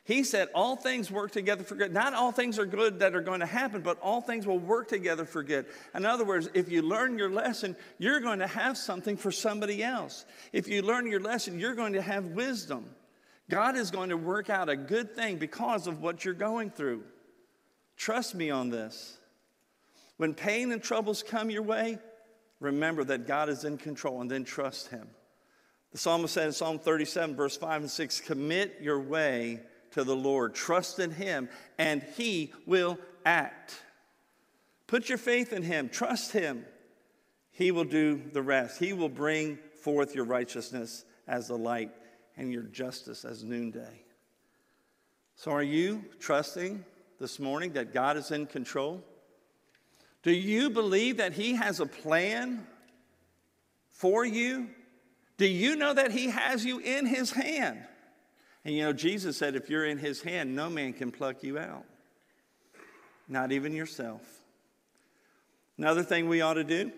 He 0.05 0.23
said, 0.23 0.49
All 0.53 0.75
things 0.75 1.09
work 1.09 1.31
together 1.31 1.63
for 1.63 1.75
good. 1.75 1.93
Not 1.93 2.13
all 2.13 2.31
things 2.31 2.59
are 2.59 2.65
good 2.65 2.99
that 2.99 3.15
are 3.15 3.21
going 3.21 3.39
to 3.39 3.45
happen, 3.45 3.81
but 3.81 3.99
all 4.01 4.19
things 4.21 4.45
will 4.45 4.59
work 4.59 4.89
together 4.89 5.23
for 5.23 5.43
good. 5.43 5.65
In 5.95 6.05
other 6.05 6.25
words, 6.25 6.49
if 6.53 6.69
you 6.69 6.81
learn 6.81 7.17
your 7.17 7.31
lesson, 7.31 7.75
you're 7.99 8.19
going 8.19 8.39
to 8.39 8.47
have 8.47 8.77
something 8.77 9.15
for 9.15 9.31
somebody 9.31 9.81
else. 9.81 10.25
If 10.51 10.67
you 10.67 10.81
learn 10.81 11.07
your 11.07 11.21
lesson, 11.21 11.57
you're 11.57 11.75
going 11.75 11.93
to 11.93 12.01
have 12.01 12.27
wisdom. 12.27 12.85
God 13.49 13.77
is 13.77 13.91
going 13.91 14.09
to 14.09 14.17
work 14.17 14.49
out 14.49 14.67
a 14.67 14.75
good 14.75 15.15
thing 15.15 15.37
because 15.37 15.87
of 15.87 16.01
what 16.01 16.25
you're 16.25 16.33
going 16.33 16.69
through. 16.69 17.03
Trust 17.95 18.35
me 18.35 18.49
on 18.49 18.69
this. 18.69 19.17
When 20.17 20.33
pain 20.33 20.71
and 20.71 20.81
troubles 20.81 21.23
come 21.23 21.49
your 21.49 21.63
way, 21.63 21.97
remember 22.59 23.03
that 23.05 23.25
God 23.25 23.47
is 23.47 23.63
in 23.63 23.77
control 23.77 24.21
and 24.21 24.29
then 24.29 24.43
trust 24.43 24.89
Him. 24.89 25.07
The 25.91 25.97
psalmist 25.97 26.33
said 26.33 26.47
in 26.47 26.53
Psalm 26.53 26.79
37, 26.79 27.35
verse 27.35 27.55
5 27.55 27.81
and 27.81 27.89
6 27.89 28.19
Commit 28.21 28.79
your 28.81 28.99
way 28.99 29.61
to 29.93 30.03
the 30.03 30.15
Lord, 30.15 30.53
trust 30.53 30.99
in 30.99 31.11
Him, 31.11 31.49
and 31.77 32.03
He 32.15 32.51
will 32.65 32.97
act. 33.25 33.81
Put 34.87 35.09
your 35.09 35.17
faith 35.17 35.53
in 35.53 35.63
Him, 35.63 35.89
trust 35.89 36.31
Him. 36.31 36.65
He 37.51 37.71
will 37.71 37.83
do 37.83 38.21
the 38.31 38.41
rest. 38.41 38.79
He 38.79 38.93
will 38.93 39.09
bring 39.09 39.59
forth 39.81 40.15
your 40.15 40.25
righteousness 40.25 41.05
as 41.27 41.47
the 41.47 41.57
light 41.57 41.91
and 42.35 42.51
your 42.51 42.63
justice 42.63 43.25
as 43.25 43.43
noonday. 43.43 44.01
So, 45.35 45.51
are 45.51 45.63
you 45.63 46.03
trusting 46.19 46.83
this 47.19 47.39
morning 47.39 47.73
that 47.73 47.93
God 47.93 48.17
is 48.17 48.31
in 48.31 48.47
control? 48.47 49.03
Do 50.23 50.31
you 50.31 50.69
believe 50.69 51.17
that 51.17 51.33
He 51.33 51.55
has 51.55 51.79
a 51.79 51.85
plan 51.85 52.65
for 53.91 54.25
you? 54.25 54.69
Do 55.37 55.45
you 55.45 55.75
know 55.75 55.93
that 55.93 56.11
He 56.11 56.29
has 56.29 56.65
you 56.65 56.79
in 56.79 57.05
His 57.05 57.31
hand? 57.31 57.83
And 58.65 58.75
you 58.75 58.83
know, 58.83 58.93
Jesus 58.93 59.37
said, 59.37 59.55
if 59.55 59.69
you're 59.69 59.85
in 59.85 59.97
His 59.97 60.21
hand, 60.21 60.55
no 60.55 60.69
man 60.69 60.93
can 60.93 61.11
pluck 61.11 61.43
you 61.43 61.57
out, 61.57 61.85
not 63.27 63.51
even 63.51 63.73
yourself. 63.73 64.21
Another 65.77 66.03
thing 66.03 66.29
we 66.29 66.41
ought 66.41 66.53
to 66.53 66.63
do 66.63 66.91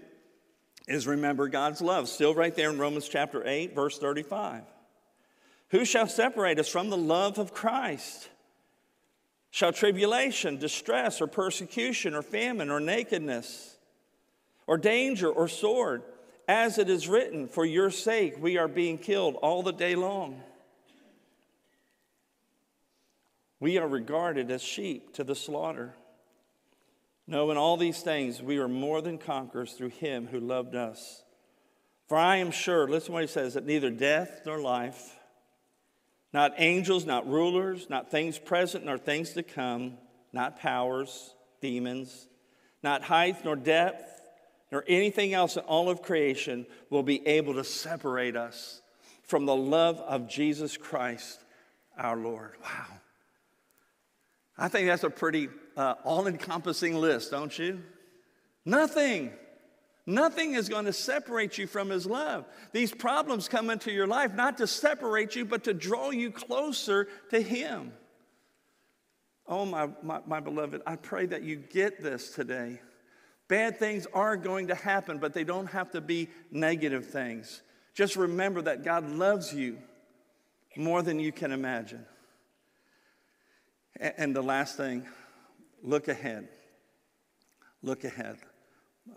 is 0.88 1.08
remember 1.08 1.48
God's 1.48 1.82
love. 1.82 2.08
Still, 2.08 2.36
right 2.36 2.54
there 2.54 2.70
in 2.70 2.78
Romans 2.78 3.08
chapter 3.08 3.46
8, 3.46 3.74
verse 3.74 3.98
35. 3.98 4.64
Who 5.70 5.86
shall 5.86 6.08
separate 6.08 6.60
us 6.60 6.68
from 6.68 6.90
the 6.90 6.98
love 6.98 7.40
of 7.40 7.54
Christ? 7.54 8.30
Shall 9.50 9.72
tribulation, 9.72 10.58
distress, 10.58 11.22
or 11.22 11.28
persecution, 11.28 12.14
or 12.14 12.22
famine, 12.22 12.70
or 12.70 12.80
nakedness, 12.80 13.78
or 14.68 14.78
danger, 14.78 15.30
or 15.30 15.48
sword? 15.48 16.04
As 16.48 16.78
it 16.78 16.90
is 16.90 17.08
written, 17.08 17.48
For 17.48 17.66
your 17.66 17.90
sake 17.90 18.36
we 18.40 18.58
are 18.58 18.68
being 18.68 18.98
killed 18.98 19.36
all 19.36 19.64
the 19.64 19.74
day 19.74 19.96
long. 19.96 20.44
We 23.60 23.78
are 23.78 23.88
regarded 23.88 24.52
as 24.52 24.62
sheep 24.62 25.14
to 25.14 25.24
the 25.24 25.36
slaughter. 25.36 25.96
No, 27.28 27.50
in 27.52 27.58
all 27.58 27.78
these 27.78 28.02
things 28.02 28.42
we 28.42 28.58
are 28.58 28.68
more 28.68 29.02
than 29.02 29.18
conquerors 29.18 29.74
through 29.74 29.90
him 29.90 30.28
who 30.28 30.40
loved 30.40 30.76
us. 30.76 31.24
For 32.08 32.18
I 32.18 32.38
am 32.38 32.52
sure, 32.52 32.88
listen 32.88 33.08
to 33.08 33.12
what 33.14 33.24
he 33.24 33.28
says, 33.28 33.56
that 33.56 33.66
neither 33.66 33.90
death 33.90 34.42
nor 34.46 34.60
life, 34.60 35.18
not 36.34 36.54
angels, 36.58 37.06
not 37.06 37.28
rulers, 37.28 37.88
not 37.90 38.12
things 38.12 38.38
present 38.38 38.86
nor 38.86 38.98
things 38.98 39.32
to 39.32 39.44
come, 39.44 39.98
not 40.32 40.60
powers, 40.60 41.34
demons, 41.62 42.28
not 42.84 43.02
height 43.02 43.44
nor 43.44 43.56
depth, 43.56 44.22
nor 44.72 44.84
anything 44.88 45.34
else 45.34 45.56
in 45.56 45.64
all 45.64 45.90
of 45.90 46.02
creation 46.04 46.68
will 46.90 47.04
be 47.04 47.26
able 47.28 47.56
to 47.56 47.64
separate 47.64 48.36
us 48.36 48.82
from 49.24 49.46
the 49.46 49.56
love 49.56 50.00
of 50.02 50.28
Jesus 50.28 50.78
Christ 50.78 51.44
our 51.98 52.18
Lord. 52.18 52.54
Wow. 52.62 53.00
I 54.58 54.68
think 54.68 54.88
that's 54.88 55.04
a 55.04 55.10
pretty 55.10 55.50
uh, 55.76 55.96
all 56.04 56.28
encompassing 56.28 56.96
list, 56.96 57.32
don't 57.32 57.58
you? 57.58 57.82
Nothing. 58.66 59.32
Nothing 60.06 60.54
is 60.54 60.70
going 60.70 60.86
to 60.86 60.94
separate 60.94 61.58
you 61.58 61.68
from 61.68 61.90
His 61.90 62.06
love. 62.06 62.46
These 62.72 62.94
problems 62.94 63.48
come 63.48 63.70
into 63.70 63.92
your 63.92 64.08
life 64.08 64.34
not 64.34 64.58
to 64.60 64.68
separate 64.68 65.36
you, 65.36 65.46
but 65.46 65.64
to 65.64 65.74
draw 65.74 66.12
you 66.12 66.32
closer 66.32 67.08
to 67.32 67.42
Him. 67.42 67.92
Oh, 69.48 69.66
my, 69.66 69.90
my, 70.02 70.22
my 70.26 70.40
beloved, 70.40 70.82
I 70.86 70.96
pray 70.96 71.26
that 71.28 71.44
you 71.44 71.56
get 71.56 72.02
this 72.02 72.32
today. 72.32 72.80
Bad 73.48 73.78
things 73.78 74.08
are 74.14 74.38
going 74.38 74.68
to 74.68 74.76
happen, 74.76 75.20
but 75.20 75.34
they 75.34 75.44
don't 75.44 75.68
have 75.68 75.92
to 75.92 76.02
be 76.02 76.30
negative 76.50 77.06
things. 77.06 77.62
Just 77.94 78.16
remember 78.16 78.62
that 78.64 78.84
God 78.84 79.10
loves 79.10 79.54
you 79.54 79.78
more 80.76 81.02
than 81.04 81.20
you 81.20 81.32
can 81.32 81.52
imagine. 81.52 82.06
And 84.00 84.36
the 84.36 84.42
last 84.42 84.78
thing, 84.78 85.06
look 85.82 86.08
ahead. 86.08 86.50
Look 87.82 88.04
ahead. 88.04 88.38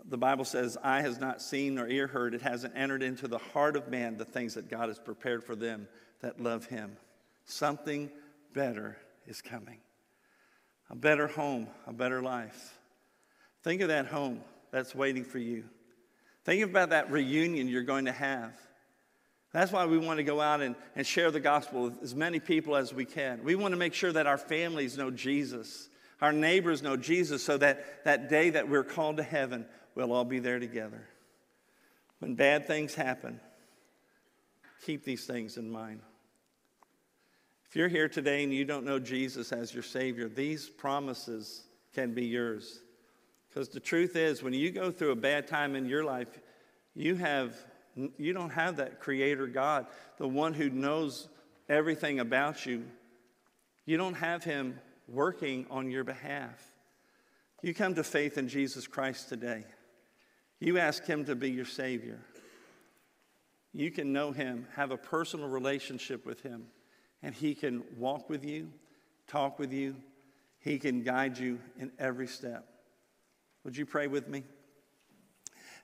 The 0.05 0.17
Bible 0.17 0.45
says, 0.45 0.77
Eye 0.83 1.01
has 1.01 1.19
not 1.19 1.41
seen 1.41 1.75
nor 1.75 1.87
ear 1.87 2.07
heard, 2.07 2.33
it 2.33 2.41
hasn't 2.41 2.77
entered 2.77 3.01
into 3.01 3.27
the 3.27 3.39
heart 3.39 3.75
of 3.75 3.89
man 3.89 4.17
the 4.17 4.25
things 4.25 4.53
that 4.53 4.69
God 4.69 4.89
has 4.89 4.99
prepared 4.99 5.43
for 5.43 5.55
them 5.55 5.87
that 6.21 6.39
love 6.39 6.65
him. 6.65 6.95
Something 7.45 8.11
better 8.53 8.97
is 9.25 9.41
coming. 9.41 9.79
A 10.89 10.95
better 10.95 11.27
home, 11.27 11.67
a 11.87 11.93
better 11.93 12.21
life. 12.21 12.77
Think 13.63 13.81
of 13.81 13.89
that 13.89 14.05
home 14.05 14.41
that's 14.71 14.93
waiting 14.93 15.23
for 15.23 15.39
you. 15.39 15.65
Think 16.45 16.63
about 16.63 16.91
that 16.91 17.11
reunion 17.11 17.67
you're 17.67 17.83
going 17.83 18.05
to 18.05 18.11
have. 18.11 18.53
That's 19.51 19.71
why 19.71 19.85
we 19.85 19.97
want 19.97 20.17
to 20.17 20.23
go 20.23 20.39
out 20.39 20.61
and, 20.61 20.75
and 20.95 21.05
share 21.05 21.31
the 21.31 21.39
gospel 21.39 21.83
with 21.83 22.03
as 22.03 22.13
many 22.13 22.39
people 22.39 22.75
as 22.75 22.93
we 22.93 23.05
can. 23.05 23.43
We 23.43 23.55
want 23.55 23.71
to 23.71 23.77
make 23.77 23.93
sure 23.93 24.11
that 24.11 24.27
our 24.27 24.37
families 24.37 24.97
know 24.97 25.09
Jesus, 25.09 25.89
our 26.21 26.31
neighbors 26.31 26.83
know 26.83 26.95
Jesus, 26.95 27.43
so 27.43 27.57
that 27.57 28.03
that 28.05 28.29
day 28.29 28.51
that 28.51 28.69
we're 28.69 28.83
called 28.83 29.17
to 29.17 29.23
heaven, 29.23 29.65
we'll 29.95 30.13
all 30.13 30.25
be 30.25 30.39
there 30.39 30.59
together. 30.59 31.07
When 32.19 32.35
bad 32.35 32.67
things 32.67 32.93
happen, 32.93 33.39
keep 34.85 35.03
these 35.03 35.25
things 35.25 35.57
in 35.57 35.71
mind. 35.71 36.01
If 37.69 37.75
you're 37.75 37.87
here 37.87 38.09
today 38.09 38.43
and 38.43 38.53
you 38.53 38.65
don't 38.65 38.85
know 38.85 38.99
Jesus 38.99 39.51
as 39.51 39.73
your 39.73 39.83
Savior, 39.83 40.27
these 40.27 40.69
promises 40.69 41.63
can 41.93 42.13
be 42.13 42.25
yours. 42.25 42.79
Because 43.47 43.69
the 43.69 43.79
truth 43.79 44.15
is, 44.15 44.43
when 44.43 44.53
you 44.53 44.71
go 44.71 44.91
through 44.91 45.11
a 45.11 45.15
bad 45.15 45.47
time 45.47 45.75
in 45.75 45.85
your 45.87 46.03
life, 46.03 46.39
you 46.95 47.15
have 47.15 47.55
you 48.17 48.33
don't 48.33 48.51
have 48.51 48.77
that 48.77 48.99
creator 48.99 49.47
God, 49.47 49.87
the 50.17 50.27
one 50.27 50.53
who 50.53 50.69
knows 50.69 51.27
everything 51.67 52.19
about 52.19 52.65
you. 52.65 52.85
You 53.85 53.97
don't 53.97 54.15
have 54.15 54.43
him 54.43 54.79
working 55.07 55.65
on 55.69 55.89
your 55.89 56.03
behalf. 56.03 56.63
You 57.61 57.73
come 57.73 57.95
to 57.95 58.03
faith 58.03 58.37
in 58.37 58.47
Jesus 58.47 58.87
Christ 58.87 59.29
today. 59.29 59.65
You 60.59 60.77
ask 60.77 61.05
him 61.05 61.25
to 61.25 61.35
be 61.35 61.49
your 61.49 61.65
Savior. 61.65 62.19
You 63.73 63.91
can 63.91 64.13
know 64.13 64.31
him, 64.31 64.67
have 64.75 64.91
a 64.91 64.97
personal 64.97 65.47
relationship 65.47 66.25
with 66.25 66.41
him, 66.41 66.67
and 67.21 67.35
he 67.35 67.53
can 67.53 67.83
walk 67.97 68.29
with 68.29 68.43
you, 68.43 68.69
talk 69.27 69.59
with 69.59 69.71
you. 69.71 69.95
He 70.59 70.79
can 70.79 71.03
guide 71.03 71.37
you 71.37 71.59
in 71.77 71.91
every 71.97 72.27
step. 72.27 72.67
Would 73.63 73.77
you 73.77 73.85
pray 73.85 74.07
with 74.07 74.27
me? 74.27 74.43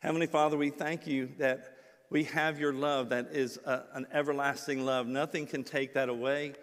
Heavenly 0.02 0.28
Father, 0.28 0.58
we 0.58 0.70
thank 0.70 1.08
you 1.08 1.30
that 1.38 1.76
we 2.16 2.24
have 2.24 2.62
your 2.62 2.72
love 2.72 3.10
that 3.10 3.28
is 3.34 3.60
a, 3.66 3.84
an 3.92 4.08
everlasting 4.14 4.86
love. 4.86 5.06
Nothing 5.06 5.46
can 5.46 5.66
take 5.66 5.96
that 5.96 6.08
away. 6.08 6.54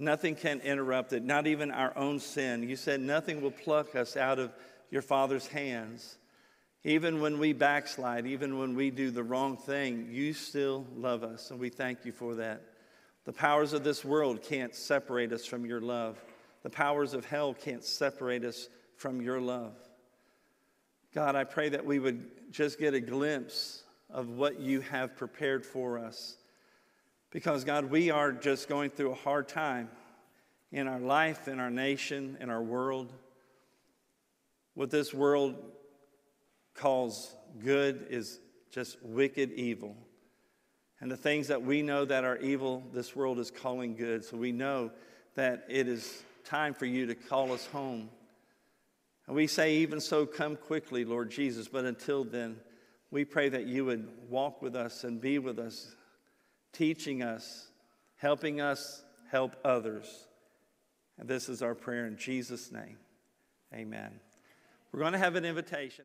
Nothing 0.00 0.34
can 0.34 0.58
interrupt 0.62 1.12
it, 1.12 1.22
not 1.22 1.46
even 1.46 1.70
our 1.70 1.96
own 1.96 2.18
sin. 2.18 2.68
You 2.68 2.74
said 2.74 2.98
nothing 2.98 3.40
will 3.40 3.52
pluck 3.52 3.94
us 3.94 4.16
out 4.16 4.40
of 4.40 4.52
your 4.90 5.02
Father's 5.02 5.46
hands. 5.46 6.18
Even 6.82 7.20
when 7.20 7.38
we 7.38 7.52
backslide, 7.52 8.26
even 8.26 8.58
when 8.58 8.74
we 8.74 8.90
do 8.90 9.12
the 9.12 9.22
wrong 9.22 9.56
thing, 9.56 10.08
you 10.10 10.32
still 10.32 10.84
love 10.96 11.22
us, 11.22 11.52
and 11.52 11.60
we 11.60 11.68
thank 11.68 12.04
you 12.04 12.10
for 12.10 12.34
that. 12.34 12.62
The 13.26 13.32
powers 13.32 13.74
of 13.74 13.84
this 13.84 14.04
world 14.04 14.42
can't 14.42 14.74
separate 14.74 15.32
us 15.32 15.46
from 15.46 15.64
your 15.64 15.80
love. 15.80 16.20
The 16.64 16.70
powers 16.70 17.14
of 17.14 17.24
hell 17.24 17.54
can't 17.54 17.84
separate 17.84 18.44
us 18.44 18.68
from 18.96 19.22
your 19.22 19.40
love. 19.40 19.76
God, 21.14 21.36
I 21.36 21.44
pray 21.44 21.68
that 21.68 21.86
we 21.86 22.00
would 22.00 22.50
just 22.50 22.80
get 22.80 22.92
a 22.92 23.00
glimpse 23.00 23.84
of 24.10 24.28
what 24.28 24.60
you 24.60 24.80
have 24.80 25.16
prepared 25.16 25.64
for 25.64 25.98
us. 25.98 26.36
Because, 27.30 27.64
God, 27.64 27.86
we 27.86 28.10
are 28.10 28.32
just 28.32 28.68
going 28.68 28.90
through 28.90 29.10
a 29.10 29.16
hard 29.16 29.48
time 29.48 29.90
in 30.72 30.86
our 30.88 31.00
life, 31.00 31.48
in 31.48 31.60
our 31.60 31.70
nation, 31.70 32.36
in 32.40 32.50
our 32.50 32.62
world. 32.62 33.12
What 34.74 34.90
this 34.90 35.12
world 35.12 35.56
calls 36.74 37.34
good 37.62 38.06
is 38.10 38.38
just 38.70 39.02
wicked 39.02 39.52
evil. 39.52 39.96
And 41.00 41.10
the 41.10 41.16
things 41.16 41.48
that 41.48 41.62
we 41.62 41.82
know 41.82 42.04
that 42.04 42.24
are 42.24 42.38
evil, 42.38 42.82
this 42.92 43.14
world 43.14 43.38
is 43.38 43.50
calling 43.50 43.96
good. 43.96 44.24
So 44.24 44.36
we 44.36 44.52
know 44.52 44.90
that 45.34 45.64
it 45.68 45.88
is 45.88 46.22
time 46.44 46.72
for 46.72 46.86
you 46.86 47.06
to 47.06 47.14
call 47.14 47.52
us 47.52 47.66
home. 47.66 48.08
And 49.26 49.36
we 49.36 49.46
say, 49.46 49.76
even 49.76 50.00
so, 50.00 50.24
come 50.24 50.56
quickly, 50.56 51.04
Lord 51.04 51.30
Jesus. 51.30 51.68
But 51.68 51.84
until 51.84 52.24
then, 52.24 52.56
we 53.10 53.24
pray 53.24 53.48
that 53.48 53.66
you 53.66 53.84
would 53.84 54.08
walk 54.28 54.62
with 54.62 54.74
us 54.74 55.04
and 55.04 55.20
be 55.20 55.38
with 55.38 55.58
us, 55.58 55.94
teaching 56.72 57.22
us, 57.22 57.68
helping 58.16 58.60
us 58.60 59.04
help 59.30 59.56
others. 59.64 60.26
And 61.18 61.28
this 61.28 61.48
is 61.48 61.62
our 61.62 61.74
prayer 61.74 62.06
in 62.06 62.16
Jesus' 62.16 62.72
name. 62.72 62.98
Amen. 63.74 64.20
We're 64.92 65.00
going 65.00 65.12
to 65.12 65.18
have 65.18 65.36
an 65.36 65.44
invitation. 65.44 66.04